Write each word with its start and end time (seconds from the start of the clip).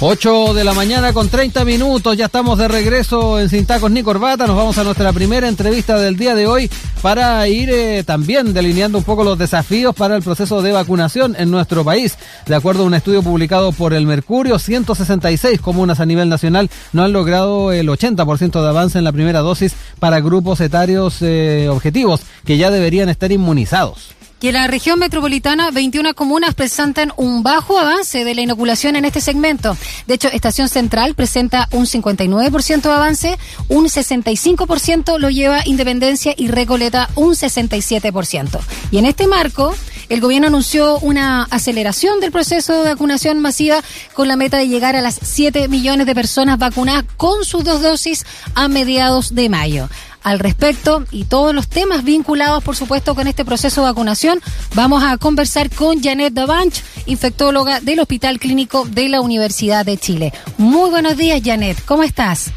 8 0.00 0.54
de 0.54 0.64
la 0.64 0.74
mañana 0.74 1.12
con 1.12 1.28
30 1.28 1.64
minutos, 1.64 2.16
ya 2.16 2.26
estamos 2.26 2.58
de 2.58 2.66
regreso 2.66 3.38
en 3.38 3.48
Sin 3.48 3.64
Tacos 3.64 3.92
ni 3.92 4.02
Corbata, 4.02 4.46
nos 4.46 4.56
vamos 4.56 4.76
a 4.76 4.82
nuestra 4.82 5.12
primera 5.12 5.48
entrevista 5.48 5.96
del 5.98 6.16
día 6.16 6.34
de 6.34 6.48
hoy 6.48 6.68
para 7.00 7.46
ir 7.46 7.70
eh, 7.70 8.02
también 8.02 8.52
delineando 8.52 8.98
un 8.98 9.04
poco 9.04 9.22
los 9.22 9.38
desafíos 9.38 9.94
para 9.94 10.16
el 10.16 10.22
proceso 10.22 10.62
de 10.62 10.72
vacunación 10.72 11.36
en 11.38 11.50
nuestro 11.50 11.84
país. 11.84 12.18
De 12.46 12.56
acuerdo 12.56 12.82
a 12.82 12.86
un 12.86 12.94
estudio 12.94 13.22
publicado 13.22 13.70
por 13.70 13.94
el 13.94 14.04
Mercurio, 14.04 14.58
166 14.58 15.60
comunas 15.60 16.00
a 16.00 16.06
nivel 16.06 16.28
nacional 16.28 16.70
no 16.92 17.04
han 17.04 17.12
logrado 17.12 17.70
el 17.70 17.88
80% 17.88 18.62
de 18.62 18.68
avance 18.68 18.98
en 18.98 19.04
la 19.04 19.12
primera 19.12 19.40
dosis 19.40 19.74
para 20.00 20.20
grupos 20.20 20.60
etarios 20.60 21.18
eh, 21.20 21.68
objetivos 21.70 22.20
que 22.44 22.58
ya 22.58 22.72
deberían 22.72 23.08
estar 23.08 23.30
inmunizados. 23.30 24.14
Y 24.44 24.48
en 24.48 24.54
la 24.56 24.66
región 24.66 24.98
metropolitana, 24.98 25.70
21 25.70 26.12
comunas 26.12 26.52
presentan 26.52 27.14
un 27.16 27.42
bajo 27.42 27.78
avance 27.78 28.24
de 28.24 28.34
la 28.34 28.42
inoculación 28.42 28.94
en 28.94 29.06
este 29.06 29.22
segmento. 29.22 29.74
De 30.06 30.12
hecho, 30.12 30.28
Estación 30.28 30.68
Central 30.68 31.14
presenta 31.14 31.66
un 31.72 31.86
59% 31.86 32.82
de 32.82 32.92
avance, 32.92 33.38
un 33.70 33.86
65% 33.86 35.18
lo 35.18 35.30
lleva 35.30 35.62
Independencia 35.64 36.34
y 36.36 36.48
Recoleta 36.48 37.08
un 37.14 37.32
67%. 37.32 38.60
Y 38.90 38.98
en 38.98 39.06
este 39.06 39.26
marco, 39.26 39.74
el 40.10 40.20
gobierno 40.20 40.48
anunció 40.48 40.98
una 40.98 41.44
aceleración 41.44 42.20
del 42.20 42.30
proceso 42.30 42.74
de 42.74 42.90
vacunación 42.90 43.40
masiva 43.40 43.82
con 44.12 44.28
la 44.28 44.36
meta 44.36 44.58
de 44.58 44.68
llegar 44.68 44.94
a 44.94 45.00
las 45.00 45.18
7 45.22 45.68
millones 45.68 46.06
de 46.06 46.14
personas 46.14 46.58
vacunadas 46.58 47.06
con 47.16 47.46
sus 47.46 47.64
dos 47.64 47.80
dosis 47.80 48.26
a 48.54 48.68
mediados 48.68 49.34
de 49.34 49.48
mayo 49.48 49.88
al 50.24 50.40
respecto 50.40 51.04
y 51.12 51.26
todos 51.26 51.54
los 51.54 51.68
temas 51.68 52.02
vinculados, 52.02 52.64
por 52.64 52.74
supuesto, 52.74 53.14
con 53.14 53.28
este 53.28 53.44
proceso 53.44 53.82
de 53.82 53.88
vacunación. 53.88 54.40
Vamos 54.74 55.04
a 55.04 55.16
conversar 55.18 55.70
con 55.70 56.02
Janet 56.02 56.32
Davanch, 56.32 56.82
infectóloga 57.06 57.80
del 57.80 58.00
Hospital 58.00 58.40
Clínico 58.40 58.84
de 58.86 59.08
la 59.08 59.20
Universidad 59.20 59.84
de 59.84 59.96
Chile. 59.98 60.32
Muy 60.58 60.90
buenos 60.90 61.16
días, 61.16 61.40
Janet. 61.44 61.84
¿Cómo 61.84 62.02
estás? 62.02 62.50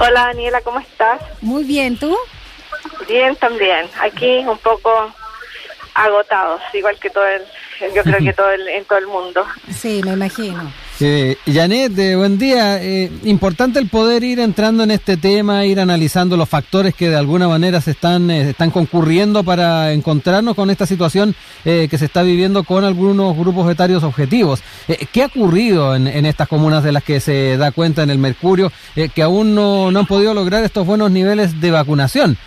Hola, 0.00 0.26
Daniela, 0.26 0.60
¿cómo 0.60 0.80
estás? 0.80 1.20
Muy 1.40 1.64
bien, 1.64 1.96
¿tú? 1.96 2.14
Bien, 3.08 3.34
también. 3.36 3.86
Aquí 4.02 4.38
un 4.46 4.58
poco 4.58 4.90
agotados, 5.94 6.60
igual 6.74 6.98
que 6.98 7.10
todo 7.10 7.26
el, 7.26 7.42
yo 7.94 8.02
creo 8.02 8.18
que 8.18 8.32
todo 8.36 8.50
el, 8.50 8.68
en 8.68 8.84
todo 8.84 8.98
el 8.98 9.06
mundo. 9.06 9.46
Sí, 9.72 10.00
me 10.04 10.12
imagino. 10.12 10.72
Eh, 11.00 11.36
Janet, 11.46 11.96
eh, 11.96 12.16
buen 12.16 12.38
día. 12.38 12.82
Eh, 12.82 13.08
importante 13.22 13.78
el 13.78 13.88
poder 13.88 14.24
ir 14.24 14.40
entrando 14.40 14.82
en 14.82 14.90
este 14.90 15.16
tema, 15.16 15.64
ir 15.64 15.78
analizando 15.78 16.36
los 16.36 16.48
factores 16.48 16.92
que 16.92 17.08
de 17.08 17.16
alguna 17.16 17.46
manera 17.46 17.80
se 17.80 17.92
están, 17.92 18.28
eh, 18.32 18.50
están 18.50 18.72
concurriendo 18.72 19.44
para 19.44 19.92
encontrarnos 19.92 20.56
con 20.56 20.70
esta 20.70 20.86
situación 20.86 21.34
que 21.64 21.98
se 21.98 22.06
está 22.06 22.22
viviendo 22.22 22.64
con 22.64 22.84
algunos 22.84 23.36
grupos 23.36 23.70
etarios 23.70 24.02
objetivos. 24.02 24.62
¿Qué 25.12 25.22
ha 25.22 25.26
ocurrido 25.26 25.94
en, 25.94 26.06
en, 26.06 26.24
estas 26.24 26.48
comunas 26.48 26.82
de 26.82 26.92
las 26.92 27.04
que 27.04 27.20
se 27.20 27.58
da 27.58 27.72
cuenta 27.72 28.02
en 28.02 28.10
el 28.10 28.16
Mercurio 28.16 28.72
que 29.14 29.22
aún 29.22 29.54
no, 29.54 29.90
no 29.90 30.00
han 30.00 30.06
podido 30.06 30.32
lograr 30.32 30.64
estos 30.64 30.86
buenos 30.86 31.10
niveles 31.10 31.60
de 31.60 31.70
vacunación? 31.70 32.38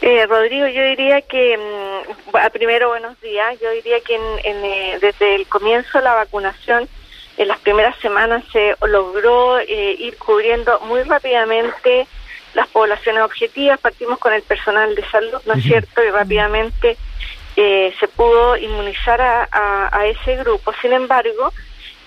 Eh, 0.00 0.26
Rodrigo, 0.26 0.68
yo 0.68 0.82
diría 0.84 1.20
que, 1.22 1.58
mm, 1.58 2.52
primero 2.52 2.88
buenos 2.88 3.20
días, 3.20 3.58
yo 3.60 3.70
diría 3.72 4.00
que 4.00 4.14
en, 4.14 5.00
desde 5.00 5.34
el 5.34 5.46
comienzo 5.48 5.98
de 5.98 6.04
la 6.04 6.14
vacunación 6.14 6.88
en 7.40 7.48
las 7.48 7.58
primeras 7.60 7.96
semanas 8.00 8.44
se 8.52 8.76
logró 8.86 9.58
eh, 9.58 9.96
ir 9.98 10.18
cubriendo 10.18 10.78
muy 10.80 11.02
rápidamente 11.04 12.06
las 12.52 12.68
poblaciones 12.68 13.22
objetivas, 13.22 13.80
partimos 13.80 14.18
con 14.18 14.34
el 14.34 14.42
personal 14.42 14.94
de 14.94 15.02
salud, 15.08 15.40
¿no 15.46 15.54
es 15.54 15.62
cierto? 15.62 16.04
Y 16.04 16.10
rápidamente 16.10 16.98
eh, 17.56 17.94
se 17.98 18.08
pudo 18.08 18.58
inmunizar 18.58 19.22
a, 19.22 20.06
ese 20.06 20.36
grupo. 20.36 20.74
Sin 20.82 20.92
embargo, 20.92 21.50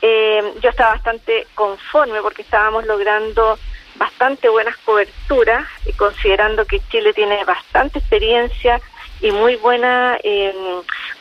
eh, 0.03 0.53
yo 0.61 0.69
estaba 0.69 0.91
bastante 0.91 1.47
conforme 1.55 2.21
porque 2.21 2.43
estábamos 2.43 2.85
logrando 2.85 3.57
bastante 3.95 4.49
buenas 4.49 4.77
coberturas, 4.85 5.65
considerando 5.97 6.65
que 6.65 6.79
Chile 6.91 7.11
tiene 7.13 7.43
bastante 7.43 7.97
experiencia 7.97 8.79
y 9.23 9.31
muy 9.31 9.55
buena 9.55 10.17
eh, 10.23 10.53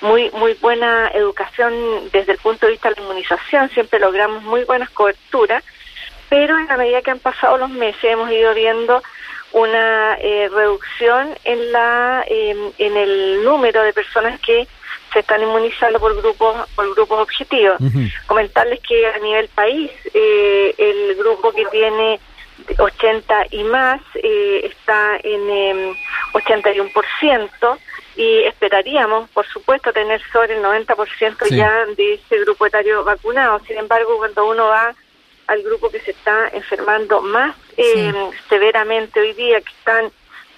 muy 0.02 0.30
muy 0.32 0.52
buena 0.54 1.08
educación 1.14 1.72
desde 2.12 2.32
el 2.32 2.38
punto 2.38 2.66
de 2.66 2.72
vista 2.72 2.90
de 2.90 2.96
la 2.96 3.02
inmunización. 3.02 3.70
Siempre 3.70 3.98
logramos 4.00 4.42
muy 4.42 4.64
buenas 4.64 4.90
coberturas 4.90 5.64
pero 6.32 6.58
en 6.58 6.66
la 6.66 6.78
medida 6.78 7.02
que 7.02 7.10
han 7.10 7.18
pasado 7.18 7.58
los 7.58 7.68
meses 7.68 8.02
hemos 8.04 8.30
ido 8.30 8.54
viendo 8.54 9.02
una 9.52 10.14
eh, 10.14 10.48
reducción 10.50 11.28
en 11.44 11.72
la 11.72 12.24
em, 12.26 12.72
en 12.78 12.96
el 12.96 13.44
número 13.44 13.82
de 13.82 13.92
personas 13.92 14.40
que 14.40 14.66
se 15.12 15.18
están 15.18 15.42
inmunizando 15.42 16.00
por 16.00 16.16
grupos 16.16 16.68
por 16.74 16.90
grupos 16.94 17.20
objetivos. 17.20 17.76
Comentarles 18.26 18.80
que 18.80 19.06
a 19.06 19.18
nivel 19.18 19.48
país 19.48 19.90
eh, 20.14 20.74
el 20.78 21.16
grupo 21.16 21.52
que 21.52 21.66
tiene 21.66 22.18
80 22.78 23.46
y 23.50 23.64
más 23.64 24.00
eh, 24.14 24.70
está 24.72 25.18
en 25.22 25.94
81% 26.32 26.72
em, 26.80 27.78
y 28.16 28.44
esperaríamos, 28.44 29.28
por 29.30 29.46
supuesto, 29.46 29.92
tener 29.92 30.20
sobre 30.32 30.56
el 30.56 30.62
90% 30.62 31.48
ya 31.48 31.86
de 31.96 32.14
ese 32.14 32.38
grupo 32.40 32.66
etario 32.66 33.04
vacunado. 33.04 33.60
Sin 33.66 33.78
embargo, 33.78 34.16
cuando 34.18 34.46
uno 34.46 34.66
va 34.66 34.94
al 35.46 35.62
grupo 35.62 35.90
que 35.90 36.00
se 36.00 36.12
está 36.12 36.48
enfermando 36.48 37.20
más 37.22 37.56
eh, 37.76 38.12
severamente 38.48 39.20
hoy 39.20 39.32
día, 39.32 39.60
que 39.60 39.72
están 39.78 40.10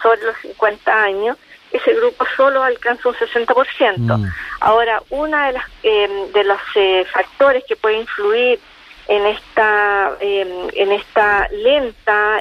sobre 0.02 0.22
los 0.22 0.36
50 0.38 1.02
años, 1.02 1.38
ese 1.70 1.94
grupo 1.94 2.24
solo 2.36 2.62
alcanza 2.62 3.08
un 3.08 3.14
60%. 3.14 3.98
Mm. 3.98 4.24
Ahora, 4.60 5.02
una 5.10 5.46
de 5.46 5.52
las 5.52 5.64
eh, 5.82 6.28
de 6.32 6.44
los 6.44 6.60
eh, 6.76 7.04
factores 7.12 7.64
que 7.66 7.76
puede 7.76 8.00
influir 8.00 8.60
en 9.06 9.26
esta 9.26 10.16
en 10.20 10.92
esta 10.92 11.46
lenta 11.50 12.40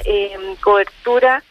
cobertura 0.62 1.44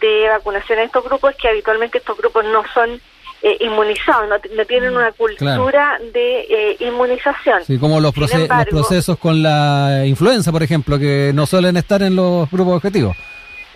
de 0.00 0.28
vacunación 0.28 0.78
en 0.78 0.86
estos 0.86 1.04
grupos 1.04 1.32
es 1.32 1.36
que 1.36 1.48
habitualmente 1.48 1.98
estos 1.98 2.16
grupos 2.16 2.44
no 2.44 2.62
son 2.72 3.00
eh, 3.42 3.56
inmunizados, 3.60 4.28
no, 4.54 4.64
tienen 4.66 4.94
una 4.94 5.12
cultura 5.12 5.98
de 6.12 6.40
eh, 6.40 6.76
inmunización. 6.80 7.64
Sí, 7.64 7.78
como 7.78 7.98
los, 7.98 8.12
procesos 8.12 9.16
con 9.16 9.42
la 9.42 10.02
influenza, 10.04 10.52
por 10.52 10.62
ejemplo, 10.62 10.98
que 10.98 11.32
no 11.34 11.46
suelen 11.46 11.78
estar 11.78 12.02
en 12.02 12.16
los 12.16 12.50
grupos 12.50 12.76
objetivos. 12.76 13.16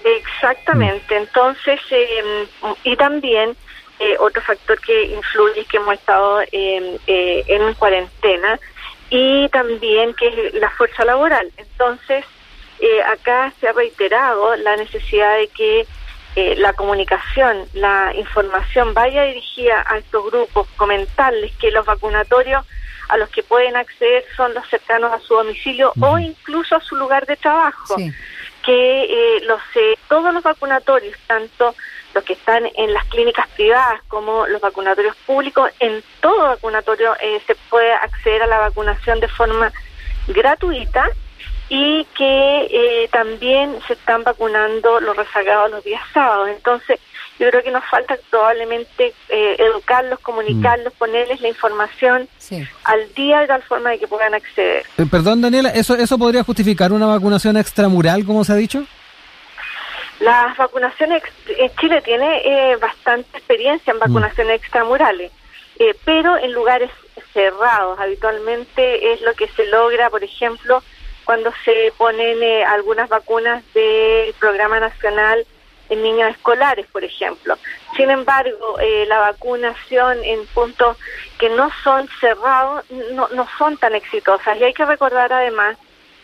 Exactamente, 0.04 1.16
entonces, 1.16 1.80
em, 1.88 2.46
y 2.84 2.94
también 2.96 3.56
eh, 4.00 4.16
otro 4.20 4.42
factor 4.42 4.78
que 4.82 5.06
influye 5.06 5.62
es 5.62 5.66
que 5.66 5.78
hemos 5.78 5.94
estado 5.94 6.42
em, 6.52 6.98
en 7.06 7.72
cuarentena 7.72 8.60
y 9.08 9.48
también 9.48 10.12
que 10.12 10.28
es 10.28 10.54
la 10.56 10.68
fuerza 10.72 11.06
laboral. 11.06 11.50
Entonces, 11.56 12.22
acá 13.06 13.50
se 13.58 13.68
ha 13.68 13.72
reiterado 13.72 14.56
la 14.56 14.76
necesidad 14.76 15.38
de 15.38 15.48
que 15.48 15.86
eh, 16.36 16.56
la 16.56 16.72
comunicación, 16.72 17.64
la 17.74 18.12
información 18.14 18.92
vaya 18.92 19.22
dirigida 19.22 19.84
a 19.86 19.98
estos 19.98 20.24
grupos, 20.30 20.66
comentarles 20.76 21.54
que 21.58 21.70
los 21.70 21.86
vacunatorios 21.86 22.64
a 23.08 23.16
los 23.16 23.28
que 23.28 23.44
pueden 23.44 23.76
acceder 23.76 24.24
son 24.36 24.52
los 24.52 24.66
cercanos 24.68 25.12
a 25.12 25.20
su 25.20 25.34
domicilio 25.34 25.92
o 26.00 26.18
incluso 26.18 26.74
a 26.74 26.80
su 26.80 26.96
lugar 26.96 27.26
de 27.26 27.36
trabajo. 27.36 27.96
Que 28.64 29.04
eh, 29.04 29.40
los 29.44 29.60
eh, 29.76 29.94
todos 30.08 30.34
los 30.34 30.42
vacunatorios, 30.42 31.16
tanto 31.26 31.74
los 32.14 32.24
que 32.24 32.32
están 32.32 32.68
en 32.74 32.92
las 32.92 33.04
clínicas 33.04 33.46
privadas 33.50 34.00
como 34.08 34.46
los 34.46 34.60
vacunatorios 34.60 35.14
públicos, 35.26 35.70
en 35.78 36.02
todo 36.20 36.48
vacunatorio 36.48 37.14
se 37.46 37.54
puede 37.68 37.92
acceder 37.92 38.42
a 38.42 38.46
la 38.46 38.58
vacunación 38.58 39.20
de 39.20 39.28
forma 39.28 39.72
gratuita 40.28 41.10
y 41.76 42.06
que 42.16 42.68
eh, 42.70 43.08
también 43.10 43.76
se 43.88 43.94
están 43.94 44.22
vacunando 44.22 45.00
los 45.00 45.16
rezagados 45.16 45.72
los 45.72 45.82
días 45.82 46.02
sábados. 46.12 46.48
Entonces, 46.50 47.00
yo 47.40 47.50
creo 47.50 47.64
que 47.64 47.72
nos 47.72 47.84
falta 47.86 48.16
probablemente 48.30 49.12
eh, 49.28 49.56
educarlos, 49.58 50.20
comunicarlos, 50.20 50.94
mm. 50.94 50.98
ponerles 50.98 51.40
la 51.40 51.48
información 51.48 52.28
al 52.84 53.14
día 53.14 53.40
de 53.40 53.48
tal 53.48 53.62
forma 53.64 53.90
de 53.90 53.98
que 53.98 54.06
puedan 54.06 54.34
acceder. 54.34 54.86
Eh, 54.98 55.06
perdón, 55.10 55.42
Daniela, 55.42 55.70
¿eso, 55.70 55.96
¿eso 55.96 56.16
podría 56.16 56.44
justificar 56.44 56.92
una 56.92 57.06
vacunación 57.06 57.56
extramural, 57.56 58.24
como 58.24 58.44
se 58.44 58.52
ha 58.52 58.56
dicho? 58.56 58.84
Las 60.20 60.56
vacunaciones, 60.56 61.24
en 61.58 61.74
Chile 61.74 62.02
tiene 62.02 62.76
bastante 62.76 63.36
experiencia 63.36 63.90
en 63.90 63.96
mm. 63.96 64.00
vacunaciones 64.00 64.60
extramurales, 64.60 65.32
pero 66.04 66.38
en 66.38 66.52
lugares 66.52 66.92
cerrados. 67.32 67.98
Habitualmente 67.98 69.12
es 69.12 69.22
lo 69.22 69.34
que 69.34 69.48
se 69.48 69.66
logra, 69.66 70.08
por 70.08 70.22
ejemplo, 70.22 70.80
cuando 71.24 71.52
se 71.64 71.92
ponen 71.96 72.42
eh, 72.42 72.64
algunas 72.64 73.08
vacunas 73.08 73.62
del 73.72 74.32
Programa 74.34 74.80
Nacional 74.80 75.46
en 75.88 76.02
niños 76.02 76.30
escolares, 76.30 76.86
por 76.86 77.04
ejemplo. 77.04 77.56
Sin 77.96 78.10
embargo, 78.10 78.78
eh, 78.80 79.04
la 79.06 79.18
vacunación 79.18 80.22
en 80.24 80.46
puntos 80.48 80.96
que 81.38 81.48
no 81.50 81.70
son 81.82 82.08
cerrados 82.20 82.84
no, 83.12 83.28
no 83.28 83.46
son 83.58 83.76
tan 83.76 83.94
exitosas. 83.94 84.58
Y 84.58 84.64
hay 84.64 84.74
que 84.74 84.84
recordar 84.84 85.32
además 85.32 85.76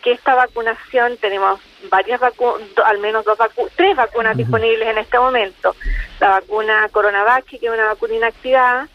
que 0.02 0.12
esta 0.12 0.35
vacunación, 0.35 1.17
tenemos 1.19 1.61
varias 1.91 2.20
vacunas, 2.20 2.67
al 2.85 2.99
menos 2.99 3.25
dos 3.25 3.37
vacu 3.37 3.69
tres 3.76 3.94
vacunas 3.96 4.37
disponibles 4.37 4.88
en 4.88 4.99
este 4.99 5.19
momento. 5.19 5.75
La 6.19 6.31
vacuna 6.31 6.88
Coronavac, 6.91 7.44
que 7.44 7.56
es 7.56 7.70
una 7.70 7.87
vacuna 7.87 8.14
inactivada, 8.14 8.88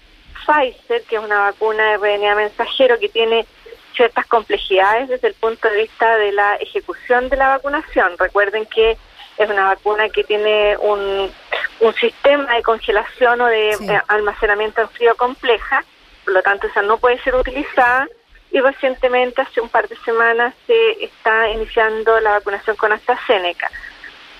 Pfizer, 0.45 1.03
que 1.03 1.15
es 1.15 1.21
una 1.21 1.39
vacuna 1.39 1.91
de 1.91 1.97
RNA 1.97 2.35
mensajero 2.35 2.99
que 2.99 3.09
tiene 3.09 3.45
ciertas 3.95 4.25
complejidades 4.27 5.09
desde 5.09 5.29
el 5.29 5.33
punto 5.35 5.69
de 5.69 5.83
vista 5.83 6.17
de 6.17 6.31
la 6.31 6.55
ejecución 6.55 7.29
de 7.29 7.37
la 7.37 7.49
vacunación. 7.49 8.17
Recuerden 8.17 8.65
que 8.65 8.97
es 9.37 9.49
una 9.49 9.65
vacuna 9.65 10.09
que 10.09 10.23
tiene 10.23 10.77
un, 10.77 11.31
un 11.79 11.93
sistema 11.95 12.55
de 12.55 12.63
congelación 12.63 13.41
o 13.41 13.47
de 13.47 13.71
eh, 13.71 14.01
almacenamiento 14.07 14.81
en 14.81 14.89
frío 14.89 15.15
compleja, 15.15 15.83
por 16.23 16.33
lo 16.33 16.41
tanto 16.41 16.67
esa 16.67 16.81
no 16.81 16.97
puede 16.97 17.19
ser 17.21 17.35
utilizada 17.35 18.07
y 18.51 18.61
recientemente, 18.61 19.41
hace 19.41 19.59
un 19.59 19.67
par 19.67 19.87
de 19.89 19.97
semanas, 19.97 20.53
se 20.65 21.03
está 21.03 21.49
iniciando 21.49 22.19
la 22.21 22.31
vacunación 22.31 22.77
con 22.77 22.93
AstraZeneca. 22.93 23.69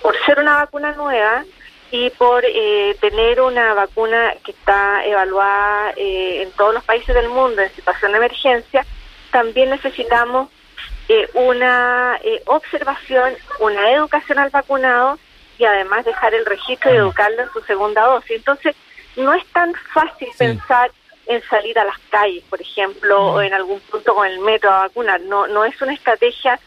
Por 0.02 0.16
ser 0.26 0.40
una 0.40 0.56
vacuna 0.56 0.94
nueva 0.94 1.44
y 1.92 2.10
por 2.12 2.44
eh, 2.46 2.96
tener 3.02 3.42
una 3.42 3.74
vacuna 3.74 4.34
que 4.44 4.52
está 4.52 5.06
evaluada 5.06 5.92
eh, 5.98 6.44
en 6.44 6.52
todos 6.52 6.74
los 6.74 6.84
países 6.86 7.14
del 7.14 7.28
mundo 7.28 7.62
en 7.62 7.76
situación 7.76 8.14
de 8.14 8.18
emergencia, 8.20 8.86
también 9.36 9.70
necesitamos 9.70 10.50
eh, 11.10 11.28
una 11.34 12.18
observación, 12.46 13.34
una 13.60 13.92
educación 13.92 14.40
al 14.40 14.50
vacunado 14.50 15.20
y 15.58 15.66
además 15.66 16.06
dejar 16.06 16.34
el 16.34 16.46
registro 16.46 16.94
y 16.94 16.96
educarlo 16.96 17.42
en 17.42 17.50
su 17.52 17.60
segunda 17.64 18.04
dosis. 18.04 18.38
Entonces, 18.38 18.78
no 19.18 19.34
es 19.34 19.46
tan 19.48 19.74
fácil 19.94 20.30
pensar 20.38 20.90
en 21.26 21.44
salir 21.50 21.78
a 21.78 21.84
las 21.84 21.98
calles, 22.10 22.46
por 22.50 22.62
ejemplo, 22.62 23.34
o 23.34 23.42
en 23.42 23.54
algún 23.54 23.82
punto 23.82 24.16
con 24.16 24.26
el 24.26 24.40
metro 24.40 24.72
a 24.72 24.84
vacunar. 24.84 25.20
No, 25.20 25.48
no 25.48 25.66
es 25.66 25.82
una 25.82 25.94
estrategia 25.94 26.58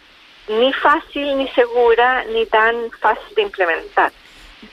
ni 0.48 0.70
fácil, 0.74 1.38
ni 1.38 1.48
segura, 1.52 2.22
ni 2.24 2.44
tan 2.44 2.90
fácil 3.00 3.34
de 3.34 3.42
implementar. 3.42 4.12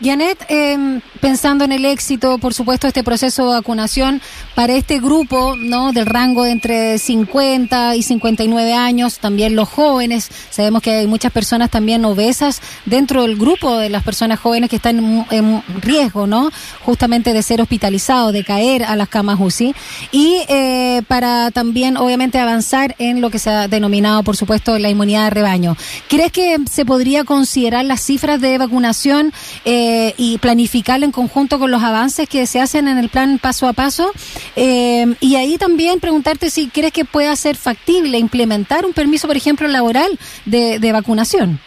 Janet, 0.02 0.46
eh, 0.50 1.00
pensando 1.22 1.64
en 1.64 1.72
el 1.72 1.86
éxito, 1.86 2.38
por 2.40 2.54
supuesto, 2.54 2.88
este 2.88 3.04
proceso 3.04 3.48
de 3.48 3.56
vacunación 3.56 4.22
para 4.56 4.74
este 4.74 5.00
grupo, 5.00 5.56
¿no? 5.56 5.94
Del 5.94 6.06
rango 6.06 6.44
de 6.44 6.52
entre 6.52 6.98
50 6.98 7.96
y 7.96 8.04
59 8.04 8.74
años, 8.74 9.20
también 9.20 9.56
los 9.56 9.70
jóvenes, 9.70 10.30
sabemos 10.50 10.82
que 10.82 10.92
hay 10.92 11.08
muchas 11.08 11.32
personas 11.32 11.70
también 11.70 12.04
obesas 12.04 12.62
dentro 12.86 13.22
del 13.22 13.38
grupo 13.38 13.78
de 13.78 13.90
las 13.90 14.04
personas 14.04 14.40
jóvenes 14.40 14.70
que 14.70 14.78
están 14.78 15.26
en, 15.30 15.64
riesgo, 15.82 16.28
¿no? 16.28 16.50
Justamente 16.84 17.32
de 17.34 17.44
ser 17.44 17.62
hospitalizados, 17.62 18.34
de 18.34 18.44
caer 18.44 18.84
a 18.84 18.96
las 18.96 19.08
camas 19.08 19.40
UCI. 19.40 19.76
Y 20.12 20.42
eh, 20.50 21.04
para 21.08 21.52
también, 21.52 21.96
obviamente, 21.96 22.40
avanzar 22.40 22.96
en 22.98 23.22
lo 23.22 23.30
que 23.30 23.40
se 23.40 23.50
ha 23.50 23.68
denominado, 23.68 24.24
por 24.24 24.36
supuesto, 24.36 24.78
la 24.80 24.90
inmunidad 24.90 25.26
de 25.26 25.30
rebaño. 25.30 25.78
¿Crees 26.10 26.32
que 26.32 26.58
se 26.70 26.86
podría 26.86 27.24
considerar 27.24 27.86
las 27.86 28.02
cifras 28.02 28.42
de 28.42 28.58
vacunación? 28.58 29.32
Eh, 29.64 29.75
eh, 29.78 30.14
y 30.16 30.38
planificarlo 30.38 31.06
en 31.06 31.12
conjunto 31.12 31.60
con 31.60 31.70
los 31.70 31.84
avances 31.84 32.30
que 32.30 32.48
se 32.48 32.62
hacen 32.62 32.88
en 32.88 32.98
el 32.98 33.10
plan 33.10 33.40
paso 33.40 33.68
a 33.68 33.74
paso. 33.74 34.14
Eh, 34.56 35.06
y 35.20 35.36
ahí 35.36 35.58
también 35.58 36.00
preguntarte 36.00 36.50
si 36.50 36.70
crees 36.70 36.94
que 36.94 37.04
pueda 37.04 37.36
ser 37.36 37.58
factible 37.58 38.18
implementar 38.18 38.86
un 38.86 38.94
permiso, 38.94 39.28
por 39.28 39.36
ejemplo, 39.36 39.68
laboral 39.68 40.18
de, 40.46 40.92
vacunación. 40.94 41.60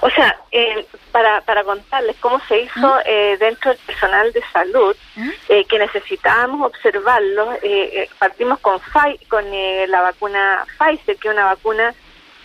O 0.00 0.08
sea, 0.10 0.36
eh, 0.52 0.86
para, 1.10 1.40
para 1.40 1.64
contarles 1.64 2.14
cómo 2.20 2.40
se 2.46 2.60
hizo 2.60 2.88
¿Mm? 2.88 3.38
dentro 3.40 3.72
del 3.72 3.80
personal 3.84 4.32
de 4.32 4.42
salud, 4.52 4.94
¿Mm? 5.16 5.30
que 5.68 5.78
necesitábamos 5.78 6.68
observarlo, 6.68 7.50
partimos 8.20 8.60
con, 8.60 8.78
con 9.28 9.44
la 9.88 10.02
vacuna 10.02 10.64
Pfizer, 10.78 11.16
que 11.16 11.26
es 11.26 11.34
una 11.34 11.46
vacuna 11.46 11.92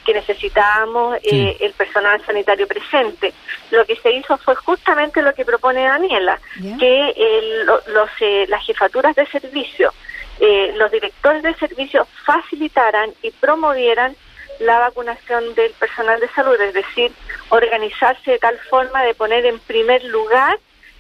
que 0.03 0.13
necesitábamos 0.13 1.17
eh, 1.23 1.57
el 1.59 1.73
personal 1.73 2.23
sanitario 2.25 2.67
presente. 2.67 3.33
Lo 3.71 3.85
que 3.85 3.95
se 3.95 4.11
hizo 4.11 4.37
fue 4.37 4.55
justamente 4.55 5.21
lo 5.21 5.33
que 5.33 5.45
propone 5.45 5.83
Daniela, 5.83 6.39
que 6.79 7.09
el, 7.15 7.65
los, 7.65 8.09
eh, 8.19 8.45
las 8.49 8.65
jefaturas 8.65 9.15
de 9.15 9.25
servicio, 9.27 9.93
eh, 10.39 10.73
los 10.75 10.91
directores 10.91 11.43
de 11.43 11.53
servicio 11.55 12.07
facilitaran 12.25 13.11
y 13.21 13.31
promovieran 13.31 14.15
la 14.59 14.79
vacunación 14.79 15.55
del 15.55 15.71
personal 15.73 16.19
de 16.19 16.29
salud, 16.29 16.59
es 16.59 16.73
decir, 16.73 17.11
organizarse 17.49 18.31
de 18.31 18.39
tal 18.39 18.57
forma 18.69 19.03
de 19.03 19.13
poner 19.13 19.45
en 19.45 19.59
primer 19.59 20.03
lugar 20.05 20.59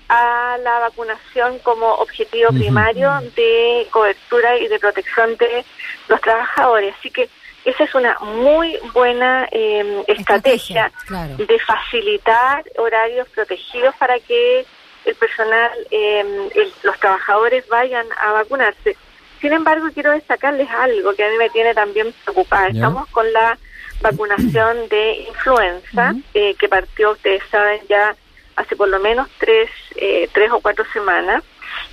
a 0.09 0.57
la 0.61 0.79
vacunación 0.79 1.59
como 1.59 1.87
objetivo 1.95 2.49
primario 2.51 3.11
de 3.35 3.87
cobertura 3.91 4.57
y 4.57 4.67
de 4.67 4.79
protección 4.79 5.37
de 5.37 5.63
los 6.07 6.19
trabajadores. 6.21 6.93
Así 6.99 7.09
que 7.09 7.29
esa 7.65 7.83
es 7.83 7.95
una 7.95 8.17
muy 8.19 8.77
buena 8.93 9.47
em, 9.51 10.03
estrategia, 10.07 10.91
de 11.37 11.59
facilitar 11.59 12.63
horarios 12.77 13.27
protegidos 13.29 13.95
para 13.95 14.19
que 14.19 14.65
el 15.05 15.15
personal, 15.15 15.71
eh, 15.91 16.69
los 16.83 16.99
trabajadores 16.99 17.67
vayan 17.67 18.05
a 18.19 18.31
vacunarse. 18.31 18.95
Sin 19.41 19.51
embargo, 19.51 19.87
quiero 19.93 20.11
destacarles 20.11 20.69
algo 20.69 21.13
que 21.13 21.23
a 21.23 21.29
mí 21.29 21.37
me 21.37 21.49
tiene 21.49 21.73
también 21.73 22.13
preocupada. 22.23 22.67
Estamos 22.67 23.09
con 23.09 23.31
la 23.33 23.57
vacunación 24.01 24.87
de 24.89 25.25
influenza, 25.27 26.13
eh, 26.33 26.55
que 26.55 26.69
partió, 26.69 27.11
ustedes 27.11 27.43
saben, 27.49 27.81
ya 27.89 28.15
hace 28.55 28.75
por 28.75 28.87
lo 28.87 28.99
menos 28.99 29.27
tres, 29.39 29.69
eh, 29.95 30.29
tres 30.31 30.51
o 30.51 30.59
cuatro 30.59 30.85
semanas. 30.93 31.43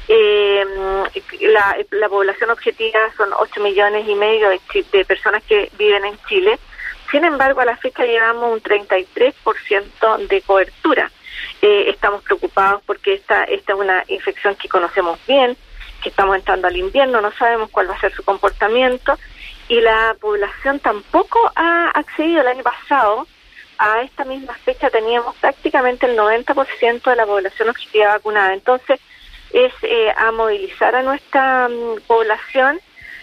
Eh, 0.08 0.49
la, 1.40 1.76
la, 1.90 2.08
población 2.08 2.50
objetiva 2.50 2.98
son 3.16 3.30
8 3.32 3.60
millones 3.60 4.08
y 4.08 4.14
medio 4.14 4.48
de, 4.50 5.04
personas 5.04 5.42
que 5.44 5.70
viven 5.78 6.04
en 6.04 6.18
Chile. 6.28 6.58
Sin 7.10 7.24
embargo, 7.24 7.60
a 7.60 7.64
la 7.64 7.76
fecha 7.76 8.04
llevamos 8.04 8.52
un 8.52 8.62
33% 8.62 10.28
de 10.28 10.42
cobertura. 10.42 11.10
Eh, 11.62 11.90
estamos 11.90 12.22
preocupados 12.22 12.82
porque 12.86 13.14
esta, 13.14 13.44
esta 13.44 13.72
es 13.72 13.78
una 13.78 14.04
infección 14.08 14.54
que 14.56 14.68
conocemos 14.68 15.18
bien, 15.26 15.56
que 16.02 16.08
estamos 16.08 16.36
entrando 16.36 16.68
al 16.68 16.76
invierno, 16.76 17.20
no 17.20 17.32
sabemos 17.32 17.70
cuál 17.70 17.90
va 17.90 17.94
a 17.94 18.00
ser 18.00 18.12
su 18.14 18.22
comportamiento 18.22 19.18
y 19.70 19.80
la 19.80 20.16
población 20.20 20.80
tampoco 20.80 21.38
ha 21.54 21.90
accedido 21.90 22.40
el 22.40 22.48
año 22.48 22.62
pasado. 22.64 23.26
A 23.78 24.02
esta 24.02 24.24
misma 24.24 24.52
fecha 24.54 24.90
teníamos 24.90 25.36
prácticamente 25.36 26.06
el 26.06 26.18
90% 26.18 27.02
de 27.02 27.16
la 27.16 27.24
población 27.24 27.70
objetiva 27.70 28.08
vacunada. 28.08 28.52
Entonces, 28.52 29.00
es 29.52 29.72
eh, 29.82 30.12
a 30.16 30.32
movilizar 30.32 30.94
a 30.94 31.02
nuestra 31.02 31.68
mm, 31.68 32.00
población. 32.06 32.80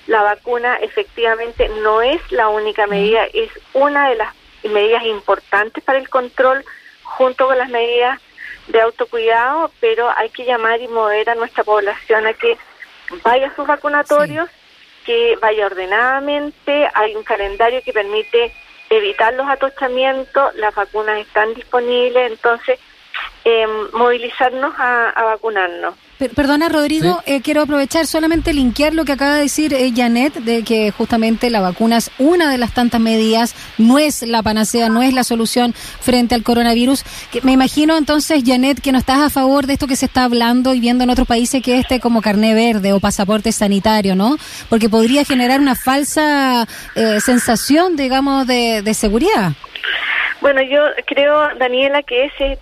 La 0.08 0.22
vacuna 0.22 0.76
efectivamente 0.76 1.70
no 1.82 2.02
es 2.02 2.20
la 2.32 2.48
única 2.50 2.88
medida, 2.88 3.26
es 3.34 3.50
una 3.74 4.10
de 4.10 4.16
las 4.16 4.34
medidas 4.64 5.04
importantes 5.06 5.84
para 5.84 6.00
el 6.00 6.10
control 6.10 6.64
junto 7.04 7.48
con 7.48 7.58
las 7.58 7.70
medidas 7.70 8.20
de 8.68 8.82
autocuidado, 8.82 9.72
pero 9.80 10.10
hay 10.16 10.30
que 10.30 10.46
llamar 10.46 10.82
y 10.82 10.88
mover 10.88 11.30
a 11.30 11.36
nuestra 11.36 11.64
población 11.64 12.28
a 12.28 12.34
que 12.34 12.58
vaya 13.24 13.48
a 13.48 13.56
sus 13.56 13.66
vacunatorios, 13.66 14.50
que 15.06 15.38
vaya 15.42 15.66
ordenadamente, 15.66 16.90
hay 16.94 17.16
un 17.16 17.24
calendario 17.24 17.82
que 17.82 17.94
permite 17.94 18.54
evitar 18.90 19.34
los 19.34 19.48
atochamientos, 19.48 20.56
las 20.56 20.74
vacunas 20.76 21.20
están 21.20 21.54
disponibles, 21.54 22.32
entonces 22.32 22.80
eh, 23.50 23.66
movilizarnos 23.94 24.74
a, 24.78 25.24
vacunarnos. 25.24 25.96
perdona, 26.36 26.68
Rodrigo, 26.68 27.22
eh, 27.26 27.42
quiero 27.42 27.62
aprovechar 27.62 28.06
solamente 28.06 28.54
linkear 28.54 28.94
lo 28.94 29.06
que 29.06 29.14
acaba 29.14 29.36
de 29.36 29.44
decir 29.44 29.74
eh, 29.74 29.94
Janet, 29.96 30.34
de 30.34 30.64
que 30.64 30.92
justamente 30.92 31.50
la 31.50 31.62
vacuna 31.62 31.96
es 31.96 32.12
una 32.18 32.52
de 32.52 32.58
las 32.58 32.74
tantas 32.74 33.00
medidas, 33.00 33.56
no 33.78 34.00
es 34.00 34.22
la 34.24 34.44
panacea, 34.44 34.90
no 34.90 35.02
es 35.02 35.14
la 35.14 35.24
solución 35.24 35.74
frente 35.74 36.36
al 36.36 36.44
coronavirus. 36.44 37.06
Que 37.32 37.42
me 37.42 37.54
imagino 37.54 37.96
entonces, 37.96 38.44
Janet, 38.46 38.82
que 38.82 38.92
no 38.92 38.98
estás 38.98 39.20
a 39.20 39.30
favor 39.30 39.66
de 39.66 39.74
esto 39.74 39.88
que 39.88 39.96
se 39.96 40.08
está 40.08 40.26
hablando 40.26 40.74
y 40.74 40.82
viendo 40.82 41.06
en 41.06 41.10
otros 41.10 41.28
países 41.28 41.64
que 41.64 41.80
este 41.80 42.02
como 42.02 42.22
carné 42.22 42.54
verde 42.54 42.92
o 42.92 43.00
pasaporte 43.00 43.54
sanitario, 43.54 44.16
¿no? 44.16 44.36
Porque 44.68 44.90
podría 44.90 45.24
generar 45.24 45.62
una 45.62 45.76
falsa 45.76 46.68
eh, 46.96 47.22
sensación, 47.22 47.96
digamos, 47.96 48.46
de, 48.46 48.82
de 48.82 48.94
seguridad. 48.94 49.54
Bueno, 50.40 50.62
yo 50.62 50.82
creo, 51.06 51.56
Daniela, 51.56 52.04
que 52.04 52.26
ese 52.26 52.60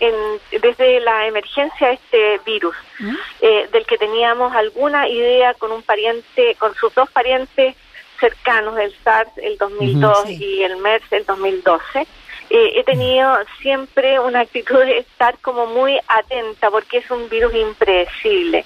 en, 0.00 0.14
desde 0.60 1.00
la 1.00 1.26
emergencia 1.26 1.90
este 1.90 2.40
virus, 2.46 2.74
¿Mm? 2.98 3.16
eh, 3.42 3.68
del 3.70 3.84
que 3.84 3.98
teníamos 3.98 4.54
alguna 4.54 5.08
idea 5.08 5.54
con 5.54 5.72
un 5.72 5.82
pariente, 5.82 6.54
con 6.58 6.74
sus 6.74 6.94
dos 6.94 7.10
parientes 7.10 7.76
cercanos, 8.18 8.78
el 8.78 8.94
SARS 9.04 9.30
el 9.36 9.58
2002 9.58 10.30
y 10.30 10.62
el 10.62 10.76
MERS 10.78 11.04
el 11.12 11.24
2012, 11.24 12.06
eh, 12.50 12.72
he 12.76 12.84
tenido 12.84 13.36
siempre 13.60 14.18
una 14.18 14.40
actitud 14.40 14.78
de 14.78 14.98
estar 14.98 15.38
como 15.38 15.66
muy 15.66 15.98
atenta 16.08 16.70
porque 16.70 16.98
es 16.98 17.10
un 17.10 17.28
virus 17.28 17.54
impredecible, 17.54 18.64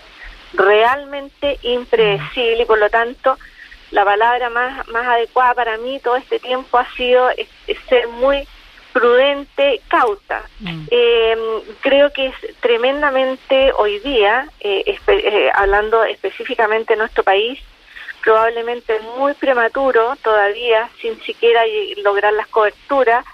realmente 0.55 1.59
impredecible 1.63 2.63
y 2.63 2.67
por 2.67 2.79
lo 2.79 2.89
tanto 2.91 3.37
la 3.93 4.05
palabra 4.05 4.51
más, 4.51 4.89
más 4.89 5.07
adecuada 5.07 5.55
para 5.55 5.77
mí 5.77 6.01
todo 6.01 6.17
este 6.17 6.41
tiempo 6.41 6.79
ha 6.79 6.91
sido 6.95 7.29
ser 7.89 8.09
muy 8.09 8.49
prudente, 8.93 9.81
cauta. 9.89 10.43
Mm. 10.61 10.85
Eh, 10.91 11.37
creo 11.81 12.13
que 12.13 12.27
es 12.27 12.35
tremendamente 12.61 13.73
hoy 13.77 13.99
día, 14.01 14.49
eh, 14.61 14.99
eh, 15.07 15.51
hablando 15.55 16.05
específicamente 16.05 16.95
de 16.95 16.99
nuestro 16.99 17.23
país, 17.23 17.61
probablemente 18.23 19.01
muy 19.17 19.35
prematuro 19.35 20.17
todavía, 20.23 20.89
sin 21.01 21.21
siquiera 21.23 21.63
lograr 22.03 22.33
las 22.33 22.47
coberturas 22.49 23.25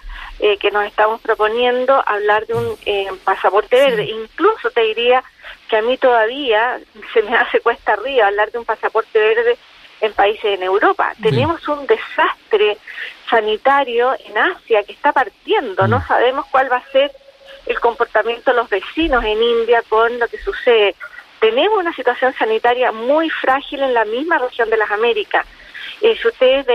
que 0.61 0.71
nos 0.71 0.87
estamos 0.87 1.21
proponiendo, 1.21 2.01
hablar 2.07 2.47
de 2.47 2.55
un 2.55 3.19
pasaporte 3.25 3.75
verde. 3.75 4.05
Incluso 4.05 4.71
te 4.71 4.83
diría 4.83 5.25
que 5.69 5.77
a 5.79 5.83
mí 5.83 5.99
todavía 5.99 6.79
se 7.13 7.23
me 7.23 7.37
hace 7.37 7.61
cuesta 7.61 7.95
arriba 7.95 8.29
hablar 8.29 8.53
de 8.53 8.59
un 8.59 8.65
pasaporte 8.65 9.19
verde 9.19 9.59
en 10.01 10.13
países 10.13 10.45
en 10.45 10.63
Europa. 10.63 11.13
Tenemos 11.23 11.67
un 11.69 11.87
desastre 11.87 12.79
sanitario 13.29 14.15
en 14.27 14.39
Asia 14.39 14.83
que 14.85 14.93
está 14.93 15.13
partiendo. 15.13 15.87
No 15.87 15.99
mm. 15.99 16.07
sabemos 16.07 16.47
cuál 16.51 16.71
va 16.71 16.77
a 16.77 16.91
ser 16.93 17.13
el 17.67 17.79
comportamiento 17.81 18.51
de 18.51 18.57
los 18.57 18.69
vecinos 18.69 19.25
en 19.25 19.43
India 19.43 19.83
con 19.89 20.19
lo 20.19 20.29
que 20.29 20.39
sucede. 20.39 20.95
Tenemos 21.41 21.79
una 21.79 21.95
situación 21.95 22.35
sanitaria 22.35 22.93
muy 22.93 23.31
frágil 23.31 23.83
en 23.83 23.95
la 23.95 24.05
misma 24.05 24.39
región 24.39 24.71
de 24.71 24.77
las 24.77 24.91
Américas. 24.91 25.47
Eh, 26.01 26.17
si 26.21 26.29
ustedes 26.29 26.67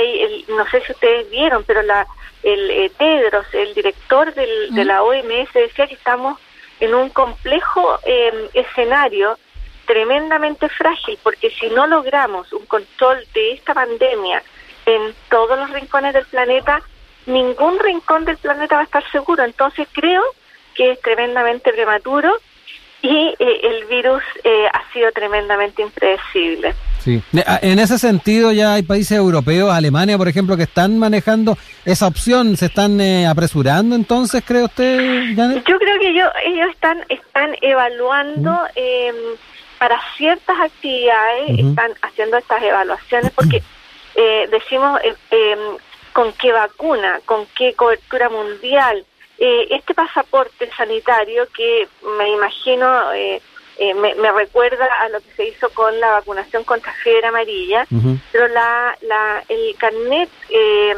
no 0.49 0.67
sé 0.69 0.81
si 0.81 0.91
ustedes 0.91 1.29
vieron, 1.29 1.63
pero 1.63 1.81
la, 1.81 2.05
el 2.43 2.69
eh, 2.69 2.91
Tedros, 2.97 3.45
el 3.53 3.73
director 3.73 4.33
del, 4.33 4.73
de 4.73 4.85
la 4.85 5.03
OMS, 5.03 5.53
decía 5.53 5.87
que 5.87 5.95
estamos 5.95 6.39
en 6.79 6.93
un 6.93 7.09
complejo 7.09 7.99
em, 8.03 8.49
escenario 8.53 9.37
tremendamente 9.85 10.69
frágil, 10.69 11.17
porque 11.23 11.49
si 11.51 11.67
no 11.69 11.87
logramos 11.87 12.51
un 12.53 12.65
control 12.65 13.25
de 13.33 13.53
esta 13.53 13.73
pandemia 13.73 14.43
en 14.85 15.13
todos 15.29 15.57
los 15.57 15.69
rincones 15.71 16.13
del 16.13 16.25
planeta, 16.25 16.81
ningún 17.25 17.79
rincón 17.79 18.25
del 18.25 18.37
planeta 18.37 18.75
va 18.75 18.81
a 18.81 18.85
estar 18.85 19.03
seguro. 19.11 19.43
Entonces 19.43 19.87
creo 19.91 20.23
que 20.75 20.91
es 20.91 21.01
tremendamente 21.01 21.71
prematuro 21.71 22.33
y 23.03 23.35
eh, 23.37 23.59
el 23.63 23.85
virus 23.85 24.23
eh, 24.45 24.65
ha 24.71 24.93
sido 24.93 25.11
tremendamente 25.11 25.81
impredecible. 25.81 26.73
Sí. 26.99 27.21
En 27.61 27.79
ese 27.79 27.99
sentido 27.99 28.53
ya 28.53 28.75
hay 28.75 28.83
países 28.83 29.17
europeos, 29.17 29.69
Alemania 29.73 30.17
por 30.17 30.29
ejemplo, 30.29 30.55
que 30.55 30.63
están 30.63 30.97
manejando 30.97 31.57
esa 31.83 32.07
opción, 32.07 32.55
se 32.55 32.67
están 32.67 33.01
eh, 33.01 33.27
apresurando 33.27 33.93
entonces, 33.93 34.41
¿cree 34.45 34.63
usted? 34.63 35.35
Yo 35.35 35.79
creo 35.79 35.99
que 35.99 36.09
ellos, 36.09 36.29
ellos 36.45 36.69
están, 36.71 37.03
están 37.09 37.53
evaluando 37.61 38.57
em, 38.75 39.15
para 39.77 39.99
ciertas 40.17 40.59
actividades, 40.59 41.59
están 41.59 41.91
haciendo 42.01 42.37
estas 42.37 42.61
evaluaciones 42.63 43.31
porque 43.31 43.61
decimos 44.51 44.99
em, 45.31 45.59
con 46.13 46.31
qué 46.33 46.51
vacuna, 46.51 47.19
con 47.25 47.45
qué 47.55 47.73
cobertura 47.73 48.29
mundial, 48.29 49.05
eh, 49.39 49.67
este 49.71 49.93
pasaporte 49.95 50.69
sanitario 50.77 51.47
que 51.55 51.87
me 52.17 52.29
imagino 52.29 53.11
eh, 53.13 53.41
eh, 53.79 53.93
me, 53.95 54.31
recuerda 54.31 54.85
a 55.01 55.09
lo 55.09 55.19
que 55.19 55.31
se 55.35 55.47
hizo 55.47 55.69
con 55.71 55.99
la 55.99 56.11
vacunación 56.11 56.63
contra 56.63 56.93
fiebre 57.03 57.27
amarilla, 57.27 57.87
pero 58.31 58.47
la, 58.49 58.95
la, 59.01 59.43
el 59.49 59.75
carnet 59.77 60.29
de, 60.47 60.95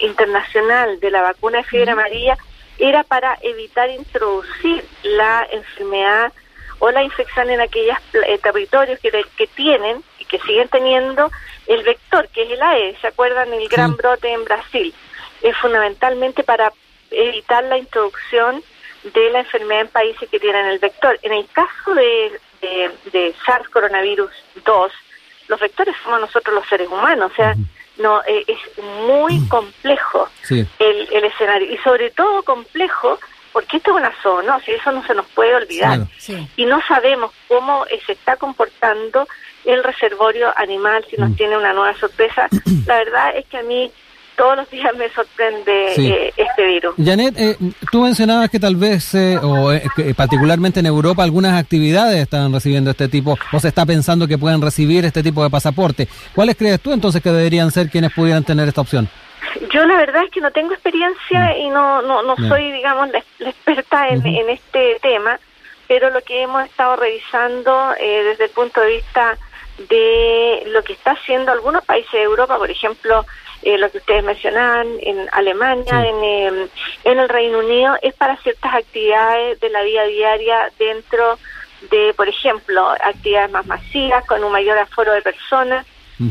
internacional 0.00 1.00
de 1.00 1.10
la 1.10 1.22
vacuna 1.22 1.58
de 1.58 1.64
fiebre 1.64 1.92
amarilla 1.92 2.36
era 2.78 3.02
para 3.02 3.38
evitar 3.40 3.88
introducir 3.88 4.84
la 5.02 5.46
enfermedad 5.50 6.32
o 6.80 6.90
la 6.90 7.02
infección 7.02 7.48
en 7.50 7.60
aquellos 7.60 7.98
territorios 8.42 8.98
que, 9.00 9.10
que 9.36 9.46
tienen 9.48 10.02
y 10.18 10.24
que 10.24 10.38
siguen 10.40 10.68
teniendo 10.68 11.30
el 11.66 11.82
vector, 11.84 12.28
que 12.28 12.42
es 12.42 12.50
el 12.50 12.62
AE, 12.62 12.96
¿se 13.00 13.06
acuerdan? 13.06 13.52
El 13.52 13.68
gran 13.68 13.96
brote 13.96 14.32
en 14.32 14.44
Brasil. 14.44 14.92
Es 15.42 15.56
fundamentalmente 15.58 16.42
para 16.42 16.72
evitar 17.10 17.64
la 17.64 17.78
introducción 17.78 18.62
de 19.14 19.30
la 19.30 19.40
enfermedad 19.40 19.82
en 19.82 19.88
países 19.88 20.28
que 20.28 20.40
tienen 20.40 20.66
el 20.66 20.78
vector. 20.78 21.18
En 21.22 21.32
el 21.32 21.46
caso 21.52 21.94
de, 21.94 22.40
de, 23.12 23.34
SARS 23.44 23.68
coronavirus 23.68 24.30
2, 24.64 24.92
los 25.48 25.60
vectores 25.60 25.94
somos 26.02 26.20
nosotros 26.20 26.54
los 26.54 26.68
seres 26.68 26.88
humanos, 26.88 27.30
o 27.32 27.34
sea, 27.34 27.54
no 27.98 28.22
eh, 28.26 28.44
es 28.46 28.84
muy 29.06 29.46
complejo 29.48 30.28
el, 30.48 31.08
el, 31.12 31.24
escenario 31.24 31.72
y 31.72 31.76
sobre 31.78 32.10
todo 32.10 32.42
complejo 32.42 33.18
porque 33.52 33.78
esto 33.78 33.90
es 33.90 33.96
una 33.96 34.12
zoonosis, 34.22 34.76
eso 34.76 34.92
no 34.92 35.06
se 35.06 35.14
nos 35.14 35.26
puede 35.26 35.54
olvidar. 35.54 36.06
Y 36.56 36.64
no 36.66 36.80
sabemos 36.86 37.32
cómo 37.48 37.86
eh, 37.86 38.00
se 38.06 38.12
está 38.12 38.36
comportando 38.36 39.26
el 39.64 39.82
reservorio 39.84 40.52
animal, 40.56 41.04
si 41.10 41.16
nos 41.16 41.34
tiene 41.36 41.56
una 41.56 41.72
nueva 41.72 41.94
sorpresa. 41.98 42.48
La 42.86 42.98
verdad 42.98 43.36
es 43.36 43.46
que 43.46 43.58
a 43.58 43.62
mí 43.62 43.90
todos 44.40 44.56
los 44.56 44.70
días 44.70 44.90
me 44.96 45.06
sorprende 45.10 45.92
eh, 45.98 46.32
este 46.34 46.66
virus. 46.66 46.94
Janet, 46.96 47.34
eh, 47.38 47.56
tú 47.92 48.02
mencionabas 48.02 48.48
que 48.48 48.58
tal 48.58 48.74
vez, 48.74 49.14
eh, 49.14 49.36
o 49.36 49.70
particularmente 50.16 50.80
en 50.80 50.86
Europa, 50.86 51.22
algunas 51.22 51.60
actividades 51.60 52.22
están 52.22 52.50
recibiendo 52.50 52.90
este 52.90 53.08
tipo, 53.08 53.36
o 53.52 53.60
se 53.60 53.68
está 53.68 53.84
pensando 53.84 54.26
que 54.26 54.38
pueden 54.38 54.62
recibir 54.62 55.04
este 55.04 55.22
tipo 55.22 55.42
de 55.42 55.50
pasaporte. 55.50 56.08
¿Cuáles 56.34 56.56
crees 56.56 56.80
tú 56.80 56.92
entonces 56.92 57.22
que 57.22 57.30
deberían 57.30 57.70
ser 57.70 57.90
quienes 57.90 58.14
pudieran 58.14 58.42
tener 58.42 58.66
esta 58.66 58.80
opción? 58.80 59.10
Yo 59.72 59.84
la 59.86 59.96
verdad 59.96 60.24
es 60.24 60.30
que 60.30 60.40
no 60.40 60.50
tengo 60.50 60.72
experiencia 60.72 61.54
mm. 61.54 61.56
y 61.58 61.70
no, 61.70 62.02
no, 62.02 62.22
no 62.22 62.36
soy, 62.48 62.72
digamos, 62.72 63.08
la, 63.10 63.18
experta 63.40 64.08
en, 64.08 64.26
en, 64.26 64.50
este 64.50 64.98
tema, 65.00 65.38
pero 65.88 66.10
lo 66.10 66.22
que 66.22 66.42
hemos 66.42 66.64
estado 66.64 66.96
revisando 66.96 67.94
desde 67.98 68.44
el 68.44 68.50
punto 68.50 68.80
de 68.80 68.96
vista 68.96 69.38
de 69.88 70.64
lo 70.66 70.82
que 70.82 70.92
está 70.92 71.12
haciendo 71.12 71.52
algunos 71.52 71.84
países 71.84 72.12
de 72.12 72.22
Europa, 72.22 72.58
por 72.58 72.70
ejemplo, 72.70 73.24
eh, 73.62 73.76
lo 73.76 73.90
que 73.90 73.98
ustedes 73.98 74.24
mencionaban, 74.24 74.86
en 75.00 75.28
Alemania, 75.32 76.06
en, 76.06 76.24
em, 76.24 76.68
en 77.04 77.18
el 77.18 77.28
Reino 77.28 77.58
Unido, 77.58 77.96
es 78.00 78.14
para 78.14 78.36
ciertas 78.38 78.74
actividades 78.74 79.60
de 79.60 79.70
la 79.70 79.82
vida 79.82 80.04
diaria 80.04 80.70
dentro 80.78 81.38
de, 81.90 82.14
por 82.14 82.28
ejemplo, 82.28 82.88
actividades 82.90 83.50
más 83.50 83.66
masivas, 83.66 84.24
con 84.26 84.42
un 84.44 84.52
mayor 84.52 84.78
aforo 84.78 85.12
de 85.12 85.22
personas, 85.22 85.86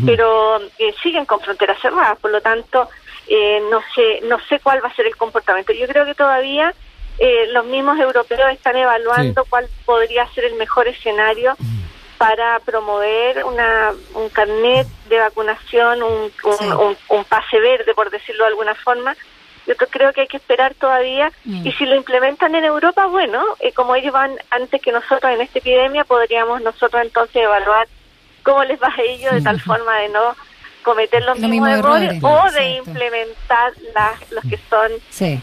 pero 0.06 0.60
eh, 0.78 0.94
siguen 1.02 1.26
con 1.26 1.40
fronteras 1.40 1.82
cerradas, 1.82 2.20
por 2.20 2.30
lo 2.30 2.42
tanto, 2.42 2.88
eh, 3.30 3.62
no 3.70 3.82
sé 3.96 4.22
no 4.24 4.38
sé 4.50 4.60
cuál 4.60 4.84
va 4.84 4.90
a 4.90 4.96
ser 4.96 5.06
el 5.06 5.16
comportamiento. 5.16 5.74
Yo 5.74 5.88
creo 5.88 6.06
que 6.06 6.16
todavía 6.16 6.74
los 7.52 7.66
mismos 7.66 8.00
europeos 8.00 8.50
están 8.50 8.78
evaluando 8.78 9.44
cuál 9.50 9.68
podría 9.86 10.26
ser 10.30 10.46
el 10.46 10.56
mejor 10.56 10.88
escenario 10.88 11.58
para 12.20 12.60
promover 12.60 13.46
una, 13.46 13.94
un 14.14 14.28
carnet 14.28 14.86
de 15.08 15.20
vacunación, 15.20 16.04
un, 16.04 16.30
un, 17.08 17.24
pase 17.24 17.60
verde, 17.62 17.94
por 17.94 18.12
decirlo 18.12 18.44
de 18.44 18.50
alguna 18.50 18.76
forma. 18.76 19.16
Yo 19.66 19.78
creo 19.78 20.12
que 20.12 20.22
hay 20.22 20.28
que 20.28 20.36
esperar 20.36 20.74
todavía 20.74 21.32
mm. 21.46 21.66
y 21.66 21.72
si 21.72 21.86
lo 21.86 21.96
implementan 21.96 22.56
en 22.56 22.66
Europa, 22.66 23.06
bueno, 23.06 23.42
eh, 23.62 23.72
como 23.72 23.96
ellos 23.96 24.12
van 24.12 24.36
antes 24.50 24.82
que 24.82 24.92
nosotros 24.92 25.32
en 25.32 25.40
esta 25.40 25.60
epidemia, 25.60 26.04
podríamos 26.04 26.62
nosotros 26.62 27.02
entonces 27.02 27.38
evaluar 27.38 27.88
cómo 28.44 28.66
les 28.66 28.82
va 28.82 28.88
a 28.88 29.02
ellos 29.02 29.32
de 29.32 29.42
tal 29.42 29.62
forma 29.62 29.96
de 30.00 30.10
no 30.10 30.36
cometer 30.84 31.24
los, 31.24 31.40
mismos, 31.40 31.70
errores, 31.70 32.24
o 32.24 32.52
de 32.52 32.70
implementar 32.78 33.74
las, 33.94 34.32
los 34.32 34.44
que 34.46 34.60
son 34.70 34.92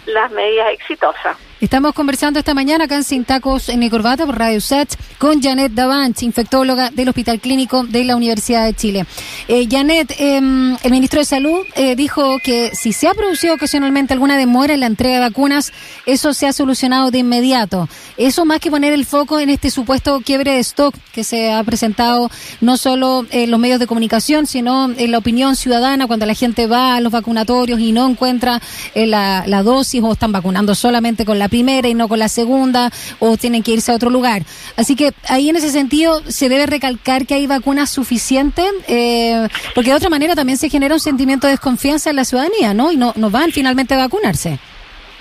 las 0.07 0.31
medidas 0.31 0.73
exitosas. 0.73 1.37
Estamos 1.59 1.95
conversando 1.95 2.39
esta 2.39 2.53
mañana 2.53 2.85
acá 2.85 2.97
en 2.97 3.05
Sin 3.05 3.25
Tacos 3.25 3.71
en 3.71 3.79
mi 3.79 3.89
corbata 3.89 4.27
por 4.27 4.39
Radio 4.39 4.61
Sach 4.61 4.91
con 5.17 5.41
Janet 5.41 5.73
Davanch, 5.73 6.23
infectóloga 6.23 6.91
del 6.91 7.09
Hospital 7.09 7.41
Clínico 7.41 7.85
de 7.85 8.05
la 8.05 8.15
Universidad 8.15 8.67
de 8.67 8.75
Chile. 8.75 9.07
Eh, 9.49 9.67
Janet, 9.71 10.15
em, 10.19 10.77
el 10.83 10.91
ministro 10.91 11.21
de 11.21 11.25
Salud 11.25 11.61
eh, 11.75 11.97
dijo 11.97 12.39
que 12.45 12.73
si 12.75 12.93
se 12.93 13.09
ha 13.09 13.15
producido 13.15 13.55
ocasionalmente 13.55 14.13
alguna 14.13 14.37
demora 14.37 14.75
en 14.75 14.81
la 14.81 14.87
entrega 14.87 15.15
de 15.15 15.21
vacunas, 15.21 15.73
eso 16.05 16.35
se 16.35 16.47
ha 16.47 16.53
solucionado 16.53 17.11
de 17.11 17.21
inmediato. 17.21 17.89
Eso 18.19 18.45
más 18.45 18.61
que 18.61 18.71
poner 18.71 18.93
el 18.93 19.07
foco 19.07 19.41
en 19.41 19.49
este 19.49 19.71
supuesto 19.71 20.21
quiebre 20.21 20.53
de 20.53 20.59
stock 20.59 20.95
que 21.15 21.25
se 21.25 21.55
ha 21.55 21.65
presentado 21.65 22.31
no 22.61 22.77
solo 22.77 23.25
en 23.31 23.51
los 23.51 23.59
medios 23.59 23.81
de 23.81 23.87
comunicación, 23.87 24.47
sino 24.47 24.91
en 24.91 25.11
la 25.11 25.17
opinión 25.17 25.57
ciudadana 25.57 26.07
cuando 26.07 26.27
la 26.27 26.35
gente 26.35 26.67
va 26.67 26.97
a 26.97 27.01
los 27.01 27.13
vacunatorios 27.13 27.81
y 27.81 27.93
no 27.93 28.07
encuentra 28.07 28.61
eh, 28.95 29.07
la, 29.07 29.45
la 29.47 29.63
dosis 29.63 30.03
o 30.03 30.13
están 30.13 30.33
vacunando 30.33 30.75
solamente 30.75 31.25
con 31.25 31.39
la 31.39 31.46
primera 31.49 31.89
y 31.89 31.95
no 31.95 32.09
con 32.09 32.19
la 32.19 32.29
segunda 32.29 32.91
o 33.19 33.37
tienen 33.37 33.63
que 33.63 33.73
irse 33.73 33.93
a 33.93 33.95
otro 33.95 34.11
lugar. 34.11 34.43
Así 34.77 34.97
que 34.97 35.13
ahí 35.29 35.49
en 35.49 35.57
ese 35.57 35.71
sentido 35.71 36.23
se 36.29 36.49
debe 36.49 36.67
recalcar 36.67 37.27
que 37.27 37.35
hay 37.35 37.47
vacunas 37.47 37.91
suficientes, 37.91 38.71
eh, 38.89 39.49
porque 39.75 39.91
de 39.91 39.97
otra 39.97 40.11
manera 40.11 40.35
también 40.35 40.59
se 40.59 40.69
genera 40.69 40.95
un 40.95 41.01
sentimiento 41.01 41.47
de 41.47 41.53
desconfianza 41.53 42.11
en 42.11 42.17
la 42.17 42.25
ciudadanía, 42.25 42.75
¿no? 42.75 42.93
Y 42.93 42.97
no, 42.97 43.13
no 43.17 43.31
van 43.31 43.53
finalmente 43.53 43.95
a 43.95 43.99
vacunarse. 43.99 44.59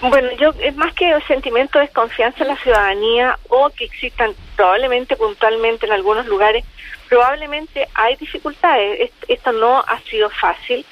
Bueno, 0.02 0.30
yo 0.40 0.54
es 0.60 0.76
más 0.76 0.94
que 0.94 1.16
un 1.16 1.24
sentimiento 1.24 1.80
de 1.80 1.86
desconfianza 1.86 2.44
en 2.44 2.50
la 2.50 2.58
ciudadanía 2.58 3.38
o 3.50 3.70
que 3.70 3.86
existan 3.86 4.34
probablemente 4.56 5.16
puntualmente 5.16 5.86
en 5.86 5.94
algunos 5.94 6.28
lugares, 6.28 6.64
probablemente 7.08 7.88
hay 7.94 8.16
dificultades. 8.18 9.12
Esto 9.28 9.52
no 9.52 9.80
ha 9.80 10.00
sido 10.02 10.30
fácil. 10.30 10.86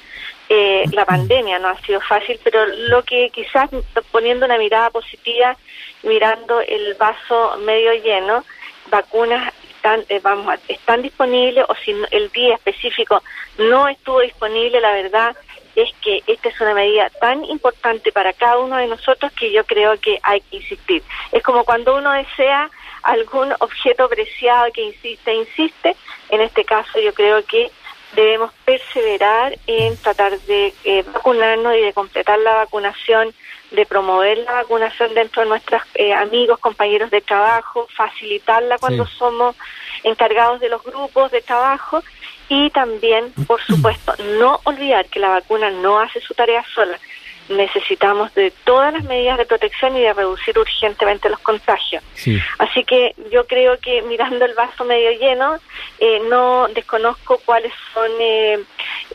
Eh, 0.56 0.86
la 0.92 1.04
pandemia 1.04 1.58
no 1.58 1.70
ha 1.70 1.82
sido 1.82 2.00
fácil, 2.00 2.40
pero 2.44 2.68
lo 2.68 3.02
que 3.02 3.32
quizás 3.32 3.72
poniendo 4.12 4.46
una 4.46 4.60
mirada 4.60 4.92
positiva, 4.92 5.58
mirando 6.04 6.62
el 6.62 6.94
vaso 6.94 7.58
medio 7.66 7.92
lleno, 7.94 8.46
vacunas 8.92 9.52
están, 9.76 10.06
eh, 10.10 10.20
vamos, 10.22 10.54
están 10.68 11.02
disponibles 11.02 11.66
o 11.68 11.74
si 11.84 11.96
el 12.12 12.30
día 12.30 12.54
específico 12.54 13.24
no 13.58 13.88
estuvo 13.88 14.20
disponible, 14.20 14.80
la 14.80 14.94
verdad 14.94 15.36
es 15.76 15.90
que 16.04 16.22
esta 16.28 16.50
es 16.50 16.62
una 16.62 16.76
medida 16.76 17.10
tan 17.20 17.44
importante 17.46 18.12
para 18.12 18.32
cada 18.32 18.60
uno 18.60 18.78
de 18.78 18.86
nosotros 18.86 19.32
que 19.32 19.52
yo 19.52 19.66
creo 19.66 20.00
que 20.00 20.20
hay 20.22 20.42
que 20.42 20.58
insistir. 20.58 21.02
Es 21.32 21.42
como 21.42 21.64
cuando 21.64 21.96
uno 21.96 22.12
desea 22.12 22.70
algún 23.02 23.52
objeto 23.58 24.08
preciado 24.08 24.72
que 24.72 24.84
insiste, 24.84 25.34
insiste, 25.34 25.96
en 26.30 26.42
este 26.42 26.64
caso 26.64 27.00
yo 27.00 27.12
creo 27.12 27.44
que 27.44 27.72
debemos 28.16 28.52
perseverar 28.66 29.58
en 29.68 29.98
tratar 29.98 30.40
de 30.42 30.74
eh, 30.84 31.04
vacunarnos 31.14 31.76
y 31.76 31.82
de 31.82 31.94
completar 31.94 32.40
la 32.40 32.54
vacunación, 32.56 33.34
de 33.72 33.86
promover 33.86 34.38
la 34.40 34.54
vacunación 34.54 35.14
dentro 35.14 35.42
de 35.42 35.50
nuestros 35.50 35.82
eh, 35.96 36.14
amigos, 36.14 36.60
compañeros 36.60 37.10
de 37.12 37.22
trabajo, 37.22 37.88
facilitarla 37.96 38.78
cuando 38.78 39.06
somos 39.08 39.56
encargados 40.04 40.60
de 40.60 40.70
los 40.70 40.84
grupos 40.84 41.32
de 41.32 41.42
trabajo 41.42 42.04
y 42.50 42.70
también, 42.70 43.32
por 43.48 43.62
supuesto, 43.62 44.14
no 44.38 44.60
olvidar 44.66 45.06
que 45.08 45.20
la 45.20 45.30
vacuna 45.30 45.72
no 45.72 46.00
hace 46.00 46.20
su 46.20 46.34
tarea 46.34 46.64
sola. 46.74 47.00
Necesitamos 47.50 48.34
de 48.36 48.52
todas 48.64 48.94
las 48.94 49.04
medidas 49.04 49.38
de 49.38 49.46
protección 49.46 49.96
y 49.98 50.02
de 50.02 50.14
reducir 50.14 50.58
urgentemente 50.58 51.30
los 51.30 51.40
contagios. 51.40 52.04
Así 52.58 52.84
que 52.84 53.16
yo 53.32 53.46
creo 53.48 53.78
que 53.80 54.02
mirando 54.04 54.46
el 54.46 54.54
vaso 54.54 54.86
medio 54.86 55.12
lleno, 55.12 55.58
eh, 56.00 56.22
no 56.30 56.68
desconozco 56.70 57.40
cuáles 57.46 57.74
son 57.94 58.12
eh, 58.20 58.60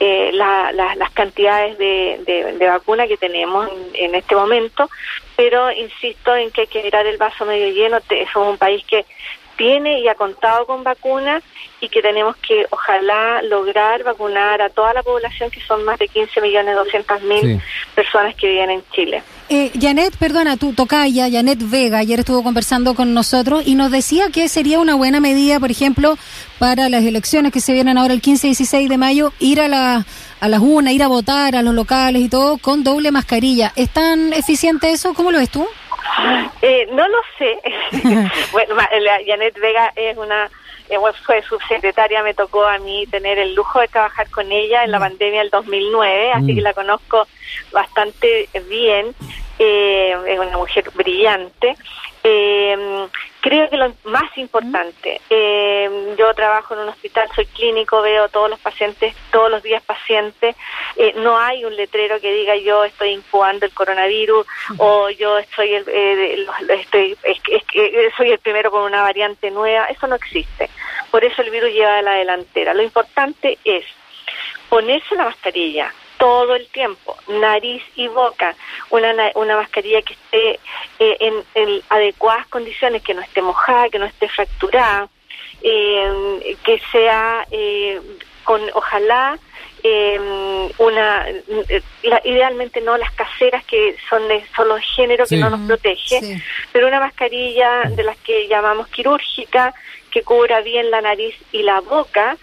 eh, 0.01 0.31
las 0.33 1.11
cantidades 1.13 1.79
de, 1.79 2.55
de, 2.59 2.69
vacuna 2.69 3.07
que 3.07 3.17
tenemos 3.17 3.69
en, 3.95 4.15
este 4.15 4.35
momento, 4.35 4.89
pero 5.37 5.71
insisto 5.73 6.35
en 6.37 6.51
que 6.51 6.63
hay 6.63 6.67
que 6.67 6.83
mirar 6.83 7.07
el 7.07 7.17
vaso 7.17 7.45
medio 7.45 7.71
lleno. 7.71 7.99
Somos 8.33 8.51
un 8.51 8.59
país 8.59 8.85
que 8.85 9.05
tiene 9.59 10.01
y 10.01 10.09
ha 10.09 10.15
contado 10.15 10.65
con 10.65 10.83
vacunas 10.83 11.43
y 11.81 11.89
que 11.89 12.01
tenemos 12.01 12.37
que 12.37 12.65
ojalá 12.71 13.43
lograr 13.43 14.03
vacunar 14.03 14.63
a 14.63 14.71
toda 14.71 14.95
la 14.95 15.03
población 15.03 15.51
que 15.51 15.61
son 15.61 15.85
más 15.85 15.99
de 15.99 16.09
15 16.09 16.41
millones 16.41 16.75
200 16.77 17.23
mil 17.25 17.61
personas 17.95 18.35
que 18.37 18.49
viven 18.49 18.71
en 18.71 18.83
Chile. 18.93 19.23
Eh, 19.51 19.71
Janet, 19.81 20.17
perdona, 20.17 20.57
tu 20.57 20.73
tocaya, 20.73 21.31
Janet 21.31 21.59
Vega, 21.71 21.99
ayer 21.99 22.21
estuvo 22.21 22.43
conversando 22.43 22.95
con 22.95 23.15
nosotros 23.15 23.63
y 23.67 23.75
nos 23.75 23.91
decía 23.91 24.31
que 24.31 24.49
sería 24.49 24.79
una 24.79 24.95
buena 24.95 25.21
medida, 25.21 25.59
por 25.59 25.71
ejemplo, 25.71 26.17
para 26.59 26.89
las 26.89 27.05
elecciones 27.05 27.53
que 27.53 27.61
se 27.61 27.73
vienen 27.73 27.99
ahora 27.99 28.15
el 28.15 28.21
15 28.21 28.47
y 28.47 28.51
16 28.51 28.89
de 28.89 28.99
mayo, 28.99 29.33
ir 29.39 29.61
a, 29.61 29.69
la, 29.69 30.07
a 30.41 30.49
las 30.49 30.61
urnas, 30.61 30.93
ir 30.93 31.03
a 31.03 31.09
votar 31.09 31.57
a 31.57 31.63
los 31.63 31.75
locales 31.75 32.23
y 32.23 32.29
todo 32.29 32.59
con 32.59 32.85
doble 32.85 33.11
mascarilla. 33.11 33.73
¿Es 33.75 33.91
tan 33.91 34.33
eficiente 34.33 34.91
eso? 34.91 35.15
¿Cómo 35.15 35.31
lo 35.31 35.39
ves 35.39 35.51
tú? 35.51 35.67
Eh, 36.63 36.89
no 36.91 37.07
lo 37.07 37.19
sé. 37.39 37.59
bueno, 38.53 38.75
Janet 39.27 39.59
Vega 39.59 39.93
es 39.95 40.17
una 40.17 40.51
eh, 40.89 40.97
fue 41.25 41.43
subsecretaria, 41.43 42.23
me 42.23 42.35
tocó 42.35 42.65
a 42.65 42.79
mí 42.79 43.07
tener 43.07 43.39
el 43.39 43.55
lujo 43.55 43.81
de 43.81 43.89
trabajar 43.89 44.31
con 44.31 44.51
ella 44.51 44.85
en 44.85 44.91
la 44.91 44.99
pandemia 44.99 45.41
del 45.41 45.51
2009, 45.51 46.33
así 46.33 46.55
que 46.55 46.61
mm. 46.61 46.65
la 46.65 46.73
conozco 46.73 47.27
bastante 47.73 48.49
bien. 48.69 49.15
Eh, 49.59 50.17
es 50.27 50.39
una 50.39 50.57
mujer 50.57 50.91
brillante. 50.95 51.77
Eh, 52.25 53.07
creo 53.49 53.71
que 53.71 53.79
lo 53.79 53.95
más 54.05 54.37
importante, 54.37 55.23
eh, 55.31 56.15
yo 56.19 56.35
trabajo 56.35 56.75
en 56.75 56.81
un 56.81 56.91
hospital, 56.91 57.27
soy 57.35 57.47
clínico, 57.47 58.03
veo 58.03 58.29
todos 58.29 58.51
los 58.51 58.59
pacientes, 58.61 59.15
todos 59.33 59.51
los 59.51 59.63
días 59.63 59.83
pacientes, 59.83 60.55
eh, 60.97 61.15
no 61.17 61.39
hay 61.39 61.65
un 61.65 61.75
letrero 61.75 62.21
que 62.21 62.31
diga 62.31 62.57
yo 62.57 62.85
estoy 62.85 63.11
incubando 63.13 63.65
el 63.65 63.73
coronavirus 63.73 64.47
o 64.77 65.09
yo 65.09 65.39
estoy, 65.39 65.73
el, 65.73 65.85
eh, 65.89 66.47
estoy 66.69 67.17
soy 68.19 68.33
el 68.33 68.39
primero 68.39 68.71
con 68.71 68.83
una 68.83 69.01
variante 69.01 69.51
nueva, 69.51 69.87
eso 69.87 70.07
no 70.07 70.17
existe. 70.17 70.69
Por 71.11 71.25
eso 71.25 71.41
el 71.41 71.51
virus 71.51 71.71
lleva 71.73 71.99
a 71.99 72.03
la 72.03 72.13
delantera. 72.17 72.75
Lo 72.75 72.83
importante 72.83 73.57
es 73.65 73.87
ponerse 74.69 75.15
la 75.15 75.25
mascarilla, 75.25 75.91
todo 76.19 76.55
el 76.55 76.69
tiempo, 76.69 77.17
nariz 77.29 77.83
y 77.95 78.09
boca, 78.09 78.55
una, 78.91 79.15
una 79.37 79.57
mascarilla 79.57 80.03
que 80.03 80.13
esté 80.13 80.61
eh, 81.19 81.45
en, 81.55 81.83
adecuadas 81.89 82.47
condiciones, 82.49 83.03
que 83.03 83.15
no 83.15 83.21
esté 83.21 83.43
mojada, 83.43 83.89
que 83.89 83.99
no 83.99 84.07
esté 84.07 84.29
fracturada, 84.29 85.09
eh, 85.63 86.57
que 86.65 86.81
sea 86.93 87.47
eh, 87.51 88.01
con, 88.45 88.61
ojalá, 88.75 89.39
una, 90.79 91.27
idealmente 92.25 92.81
no 92.81 92.99
las 92.99 93.11
caseras 93.13 93.65
que 93.65 93.97
son 94.11 94.27
de 94.29 94.45
solo 94.55 94.77
género 94.97 95.25
que 95.27 95.37
no 95.37 95.49
nos 95.49 95.67
protege, 95.67 96.43
pero 96.73 96.89
una 96.89 97.01
mascarilla 97.01 97.85
de 97.85 98.03
las 98.03 98.19
que 98.19 98.49
llamamos 98.49 98.89
quirúrgica, 98.89 99.73
que 100.11 100.23
cubra 100.23 100.61
bien 100.61 100.91
la 100.91 101.01
nariz 101.01 101.35
y 101.53 101.63
la 101.63 101.81
boca, 101.81 102.37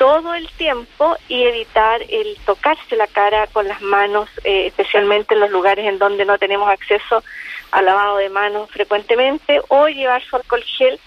todo 0.00 0.32
el 0.34 0.48
tiempo 0.52 1.14
y 1.28 1.42
evitar 1.42 2.00
el 2.08 2.34
tocarse 2.46 2.96
la 2.96 3.06
cara 3.06 3.46
con 3.48 3.68
las 3.68 3.82
manos, 3.82 4.30
eh, 4.44 4.68
especialmente 4.68 5.34
en 5.34 5.40
los 5.40 5.50
lugares 5.50 5.86
en 5.86 5.98
donde 5.98 6.24
no 6.24 6.38
tenemos 6.38 6.70
acceso 6.70 7.22
al 7.70 7.84
lavado 7.84 8.16
de 8.18 8.28
manos 8.28 8.70
frecuentemente, 8.70 9.60
o 9.68 9.88
llevar 9.88 10.22
su 10.24 10.36
alcohol 10.36 10.62
gel 10.62 10.98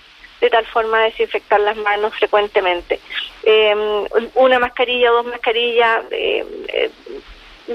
de 0.41 0.49
tal 0.49 0.65
forma 0.65 0.99
a 0.99 1.03
desinfectar 1.03 1.59
las 1.59 1.77
manos 1.77 2.13
frecuentemente. 2.15 2.99
Em, 3.43 4.05
una 4.35 4.59
mascarilla 4.59 5.11
o 5.11 5.15
dos 5.15 5.25
mascarillas, 5.27 6.03
eh, 6.11 6.45
eh, 6.67 6.91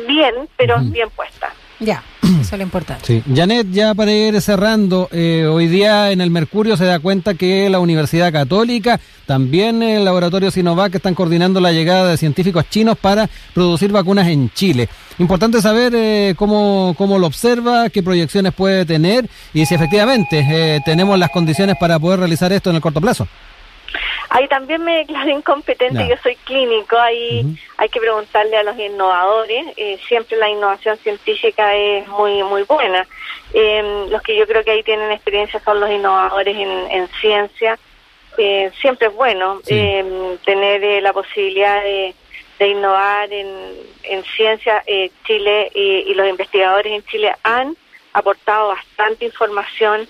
bien, 0.06 0.48
pero 0.56 0.76
bien 0.80 1.08
puesta. 1.10 1.52
Ya. 1.78 2.02
Eso 2.28 2.54
es 2.54 2.58
lo 2.58 2.62
importante. 2.62 3.04
Sí. 3.06 3.22
Janet, 3.34 3.70
ya 3.70 3.94
para 3.94 4.12
ir 4.12 4.40
cerrando, 4.42 5.08
eh, 5.12 5.46
hoy 5.50 5.66
día 5.66 6.10
en 6.10 6.20
el 6.20 6.30
Mercurio 6.30 6.76
se 6.76 6.84
da 6.84 6.98
cuenta 6.98 7.34
que 7.34 7.70
la 7.70 7.78
Universidad 7.78 8.32
Católica, 8.32 9.00
también 9.26 9.82
el 9.82 10.04
laboratorio 10.04 10.50
Sinovac 10.50 10.94
están 10.94 11.14
coordinando 11.14 11.60
la 11.60 11.72
llegada 11.72 12.10
de 12.10 12.16
científicos 12.16 12.68
chinos 12.68 12.98
para 12.98 13.28
producir 13.54 13.92
vacunas 13.92 14.28
en 14.28 14.50
Chile. 14.50 14.88
Importante 15.18 15.62
saber 15.62 15.94
eh, 15.94 16.34
cómo, 16.36 16.94
cómo 16.98 17.18
lo 17.18 17.26
observa, 17.26 17.88
qué 17.88 18.02
proyecciones 18.02 18.52
puede 18.52 18.84
tener 18.84 19.28
y 19.54 19.64
si 19.64 19.74
efectivamente 19.74 20.46
eh, 20.48 20.80
tenemos 20.84 21.18
las 21.18 21.30
condiciones 21.30 21.76
para 21.80 21.98
poder 21.98 22.20
realizar 22.20 22.52
esto 22.52 22.70
en 22.70 22.76
el 22.76 22.82
corto 22.82 23.00
plazo. 23.00 23.26
Ahí 24.30 24.46
también 24.48 24.84
me 24.84 24.98
declaro 24.98 25.30
incompetente, 25.38 26.06
yo 26.06 26.16
soy 26.22 26.36
clínico, 26.36 26.96
ahí 26.96 27.44
hay 27.76 27.88
que 27.88 28.00
preguntarle 28.00 28.56
a 28.56 28.62
los 28.62 28.78
innovadores, 28.78 29.66
eh, 29.76 29.98
siempre 30.06 30.36
la 30.36 30.48
innovación 30.48 30.96
científica 30.98 31.74
es 31.74 32.06
muy 32.08 32.42
muy 32.42 32.62
buena. 32.62 33.06
Eh, 33.54 34.06
los 34.10 34.20
que 34.22 34.36
yo 34.36 34.46
creo 34.46 34.62
que 34.62 34.72
ahí 34.72 34.82
tienen 34.82 35.10
experiencia 35.10 35.60
son 35.60 35.80
los 35.80 35.90
innovadores 35.90 36.56
en, 36.56 37.08
ciencia. 37.20 37.78
Eh, 38.36 38.70
siempre 38.80 39.08
es 39.08 39.14
bueno 39.14 39.60
eh, 39.66 40.36
tener 40.44 41.02
la 41.02 41.12
posibilidad 41.12 41.82
de, 41.82 42.14
innovar 42.60 43.32
en, 43.32 43.48
en 44.02 44.22
ciencia. 44.24 44.82
Chile 45.24 45.70
y 45.74 46.12
los 46.14 46.28
investigadores 46.28 46.92
en 46.92 47.04
Chile 47.04 47.34
han 47.42 47.76
aportado 48.12 48.68
bastante 48.68 49.24
información, 49.24 50.08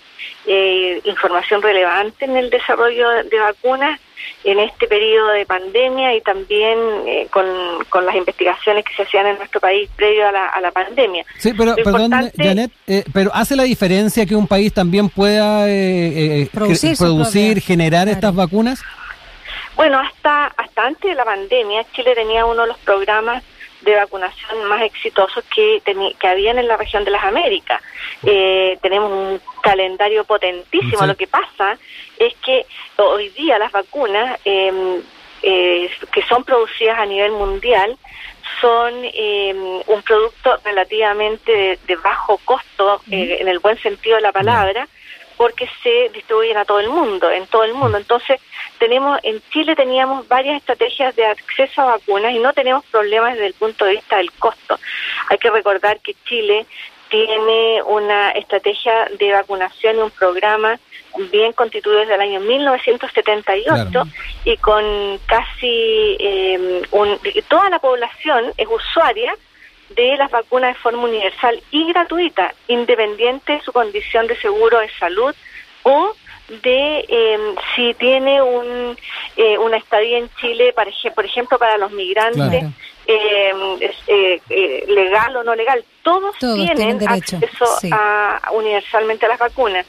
información 1.05 1.63
relevante 1.63 2.25
en 2.25 2.37
el 2.37 2.51
desarrollo 2.51 3.09
de 3.25 3.39
vacunas 3.39 4.01
en 4.45 4.59
este 4.61 4.87
periodo 4.87 5.29
de 5.31 5.47
pandemia 5.47 6.15
y 6.15 6.21
también 6.21 6.79
eh, 7.07 7.29
con, 7.31 8.07
las 8.07 8.15
investigaciones 8.15 8.85
que 8.85 8.95
se 8.95 9.03
hacían 9.03 9.27
en 9.27 9.37
nuestro 9.37 9.61
país 9.61 9.91
previo 9.97 10.27
a 10.29 10.33
la, 10.33 10.47
a 10.47 10.61
la 10.61 10.71
pandemia. 10.71 11.25
Sí, 11.39 11.53
pero 11.53 11.75
perdón, 11.77 12.13
Janet, 12.37 12.71
eh, 12.87 13.05
pero 13.13 13.31
¿hace 13.35 13.57
la 13.57 13.65
diferencia 13.65 14.25
que 14.25 14.37
un 14.37 14.47
país 14.47 14.73
también 14.73 15.09
pueda 15.09 15.69
eh, 15.69 16.49
producir, 16.53 17.61
generar 17.61 18.09
estas 18.09 18.35
vacunas? 18.35 18.83
Bueno, 19.75 19.99
hasta, 19.99 20.47
hasta 20.47 20.87
antes 20.87 21.11
de 21.11 21.15
la 21.15 21.25
pandemia, 21.25 21.85
Chile 21.93 22.15
tenía 22.15 22.47
uno 22.47 22.63
de 22.63 22.69
los 22.69 22.79
programas 22.79 23.43
de 23.83 23.95
vacunación 23.95 24.65
más 24.65 24.83
exitosos 24.83 25.45
que, 25.55 25.83
que 26.19 26.29
habían 26.29 26.59
en 26.59 26.69
la 26.69 26.77
región 26.77 27.05
de 27.05 27.11
las 27.11 27.25
Américas. 27.25 27.83
tenemos 28.23 29.11
un 29.11 29.41
calendario 29.63 30.25
potentísimo. 30.25 31.07
Lo 31.07 31.17
que 31.17 31.27
pasa 31.27 31.79
es 32.19 32.35
que 32.45 32.67
hoy 32.97 33.29
día 33.31 33.59
las 33.59 33.73
vacunas 33.73 34.41
em, 34.45 35.01
eh, 35.43 35.91
que 36.13 36.23
son 36.23 36.45
producidas 36.45 36.99
a 36.99 37.07
nivel 37.07 37.33
mundial 37.33 37.97
son 38.61 38.93
em, 39.05 39.83
un 39.87 40.03
producto 40.03 40.59
relativamente 40.65 41.79
de, 41.87 41.97
bajo 41.97 42.39
costo, 42.45 43.01
eh, 43.11 43.39
en 43.41 43.49
el 43.49 43.61
buen 43.61 43.79
sentido 43.79 44.17
de 44.17 44.23
la 44.23 44.33
palabra, 44.33 44.89
porque 45.39 45.71
se 45.83 46.11
distribuyen 46.13 46.59
a 46.59 46.65
todo 46.65 46.81
el 46.81 46.91
mundo, 46.91 47.31
en 47.31 47.47
todo 47.47 47.63
el 47.63 47.73
mundo. 47.73 47.97
Entonces, 47.97 48.41
tenemos 48.79 49.19
en 49.23 49.41
Chile 49.51 49.75
teníamos 49.77 50.27
varias 50.29 50.57
estrategias 50.57 51.15
de 51.17 51.25
acceso 51.25 51.81
a 51.81 51.97
vacunas 51.97 52.33
y 52.33 52.41
no 52.41 52.53
tenemos 52.53 52.85
problemas 52.87 53.35
desde 53.35 53.47
el 53.47 53.55
punto 53.55 53.85
de 53.85 53.93
vista 53.93 54.17
del 54.17 54.33
costo. 54.33 54.79
Hay 55.31 55.39
que 55.39 55.51
recordar 55.51 56.01
que 56.01 56.15
Chile 56.25 56.67
tiene 57.09 57.83
una 57.85 58.33
estrategia 58.33 59.09
de 59.19 59.33
vacunación 59.33 59.97
y 59.97 60.01
un 60.01 60.11
programa 60.11 60.79
bien 61.31 61.53
constituido 61.53 62.01
desde 62.01 62.17
el 62.17 62.21
año 62.21 62.41
1978 62.41 64.03
y 64.45 64.57
con 64.59 65.19
casi 65.27 66.17
eh, 66.19 66.83
toda 67.49 67.71
la 67.71 67.79
población 67.79 68.53
es 68.57 68.69
usuaria 68.69 69.35
de 69.91 70.17
las 70.17 70.31
vacunas 70.31 70.75
de 70.75 70.81
forma 70.81 71.05
universal 71.05 71.63
y 71.71 71.87
gratuita, 71.89 72.55
independiente 72.69 73.55
de 73.55 73.61
su 73.63 73.73
condición 73.73 74.27
de 74.27 74.37
seguro 74.37 74.79
de 74.81 74.91
salud 74.99 75.35
o 75.83 76.13
de 76.63 77.05
em, 77.09 77.57
si 77.75 77.95
tiene 77.95 78.41
un, 78.41 78.97
eh, 79.37 79.59
una 79.59 79.77
estadía 79.77 80.19
en 80.19 80.31
Chile, 80.41 80.73
para, 80.73 80.91
por 81.15 81.25
ejemplo, 81.25 81.59
para 81.59 81.77
los 81.77 81.91
migrantes, 81.93 82.65
em, 83.07 83.79
eh, 84.07 84.41
eh, 84.49 84.85
legal 84.89 85.37
o 85.37 85.45
no 85.45 85.55
legal, 85.55 85.85
todos, 86.03 86.37
tienen, 86.39 87.07
acceso 87.07 87.67
a, 87.93 88.51
universalmente 88.53 89.27
a 89.27 89.31
las 89.31 89.39
vacunas. 89.39 89.87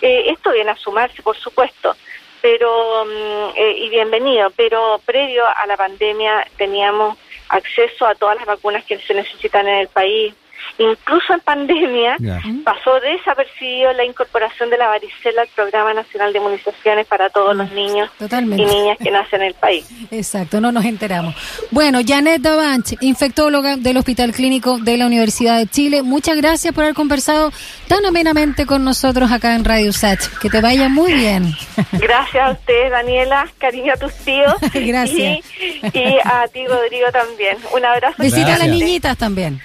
esto 0.00 0.52
viene 0.52 0.70
a 0.70 0.76
sumarse, 0.76 1.22
por 1.22 1.36
supuesto, 1.36 1.94
pero 2.40 3.04
mm, 3.04 3.58
y 3.76 3.88
bienvenido, 3.90 4.50
pero 4.56 5.00
previo 5.04 5.44
a 5.46 5.66
la 5.66 5.76
pandemia 5.76 6.46
teníamos 6.56 7.18
acceso 7.50 8.06
a 8.06 8.14
todas 8.14 8.36
las 8.36 8.46
vacunas 8.46 8.84
que 8.84 8.98
se 8.98 9.14
necesitan 9.14 9.68
en 9.68 9.80
el 9.80 9.88
país 9.88 10.34
incluso 10.78 11.32
en 11.34 11.40
pandemia, 11.40 12.16
Ya. 12.18 12.40
pasó 12.64 12.98
desapercibido 13.00 13.92
la 13.92 14.04
incorporación 14.04 14.70
de 14.70 14.78
la 14.78 14.88
varicela 14.88 15.42
al 15.42 15.48
Programa 15.48 15.94
Nacional 15.94 16.32
de 16.32 16.38
Inmunizaciones 16.38 17.06
para 17.06 17.30
todos 17.30 17.56
los 17.56 17.70
niños 17.72 18.10
Totalmente. 18.18 18.62
y 18.62 18.66
niñas 18.66 18.98
que 19.02 19.10
nacen 19.10 19.42
en 19.42 19.48
el 19.48 19.54
país. 19.54 19.86
Exacto, 20.10 20.60
no 20.60 20.72
nos 20.72 20.84
enteramos. 20.84 21.34
Bueno, 21.70 22.00
Janet 22.06 22.40
Davanch, 22.42 22.94
infectóloga 23.00 23.76
del 23.76 23.96
Hospital 23.96 24.32
Clínico 24.32 24.78
de 24.78 24.96
la 24.96 25.06
Universidad 25.06 25.58
de 25.58 25.66
Chile, 25.66 26.02
muchas 26.02 26.36
gracias 26.36 26.74
por 26.74 26.84
haber 26.84 26.94
conversado 26.94 27.52
tan 27.88 28.04
amenamente 28.06 28.66
con 28.66 28.84
nosotros 28.84 29.30
acá 29.32 29.54
en 29.54 29.64
Radio 29.64 29.92
Sach. 29.92 30.20
Que 30.40 30.48
te 30.50 30.60
vaya 30.60 30.88
muy 30.88 31.12
bien. 31.12 31.54
Gracias 31.92 32.42
a 32.48 32.50
ustedes, 32.52 32.90
Daniela, 32.90 33.46
cariño 33.58 33.92
a 33.92 33.96
tus 33.96 34.12
tíos 34.14 34.54
Gracias. 34.74 35.38
Y, 35.60 35.98
y 35.98 36.16
a 36.24 36.46
ti, 36.52 36.66
Rodrigo, 36.66 37.06
también. 37.12 37.56
Un 37.74 37.84
abrazo. 37.84 38.16
Visita 38.22 38.54
a 38.54 38.58
las 38.58 38.68
niñitas 38.68 39.16
también. 39.16 39.60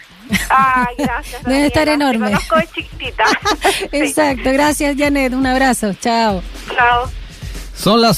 Ah, 0.49 0.87
gracias. 0.97 1.43
Debe 1.43 1.67
estar 1.67 1.87
enorme. 1.89 2.27
Te 2.27 2.33
conozco 2.33 2.55
de 2.57 2.67
chiquitita. 2.67 3.23
Exacto, 3.91 4.51
gracias 4.51 4.95
Janet, 4.97 5.33
un 5.33 5.45
abrazo, 5.45 5.93
chao. 5.93 6.41
Chao. 6.73 7.09
Son 7.75 8.01
las 8.01 8.13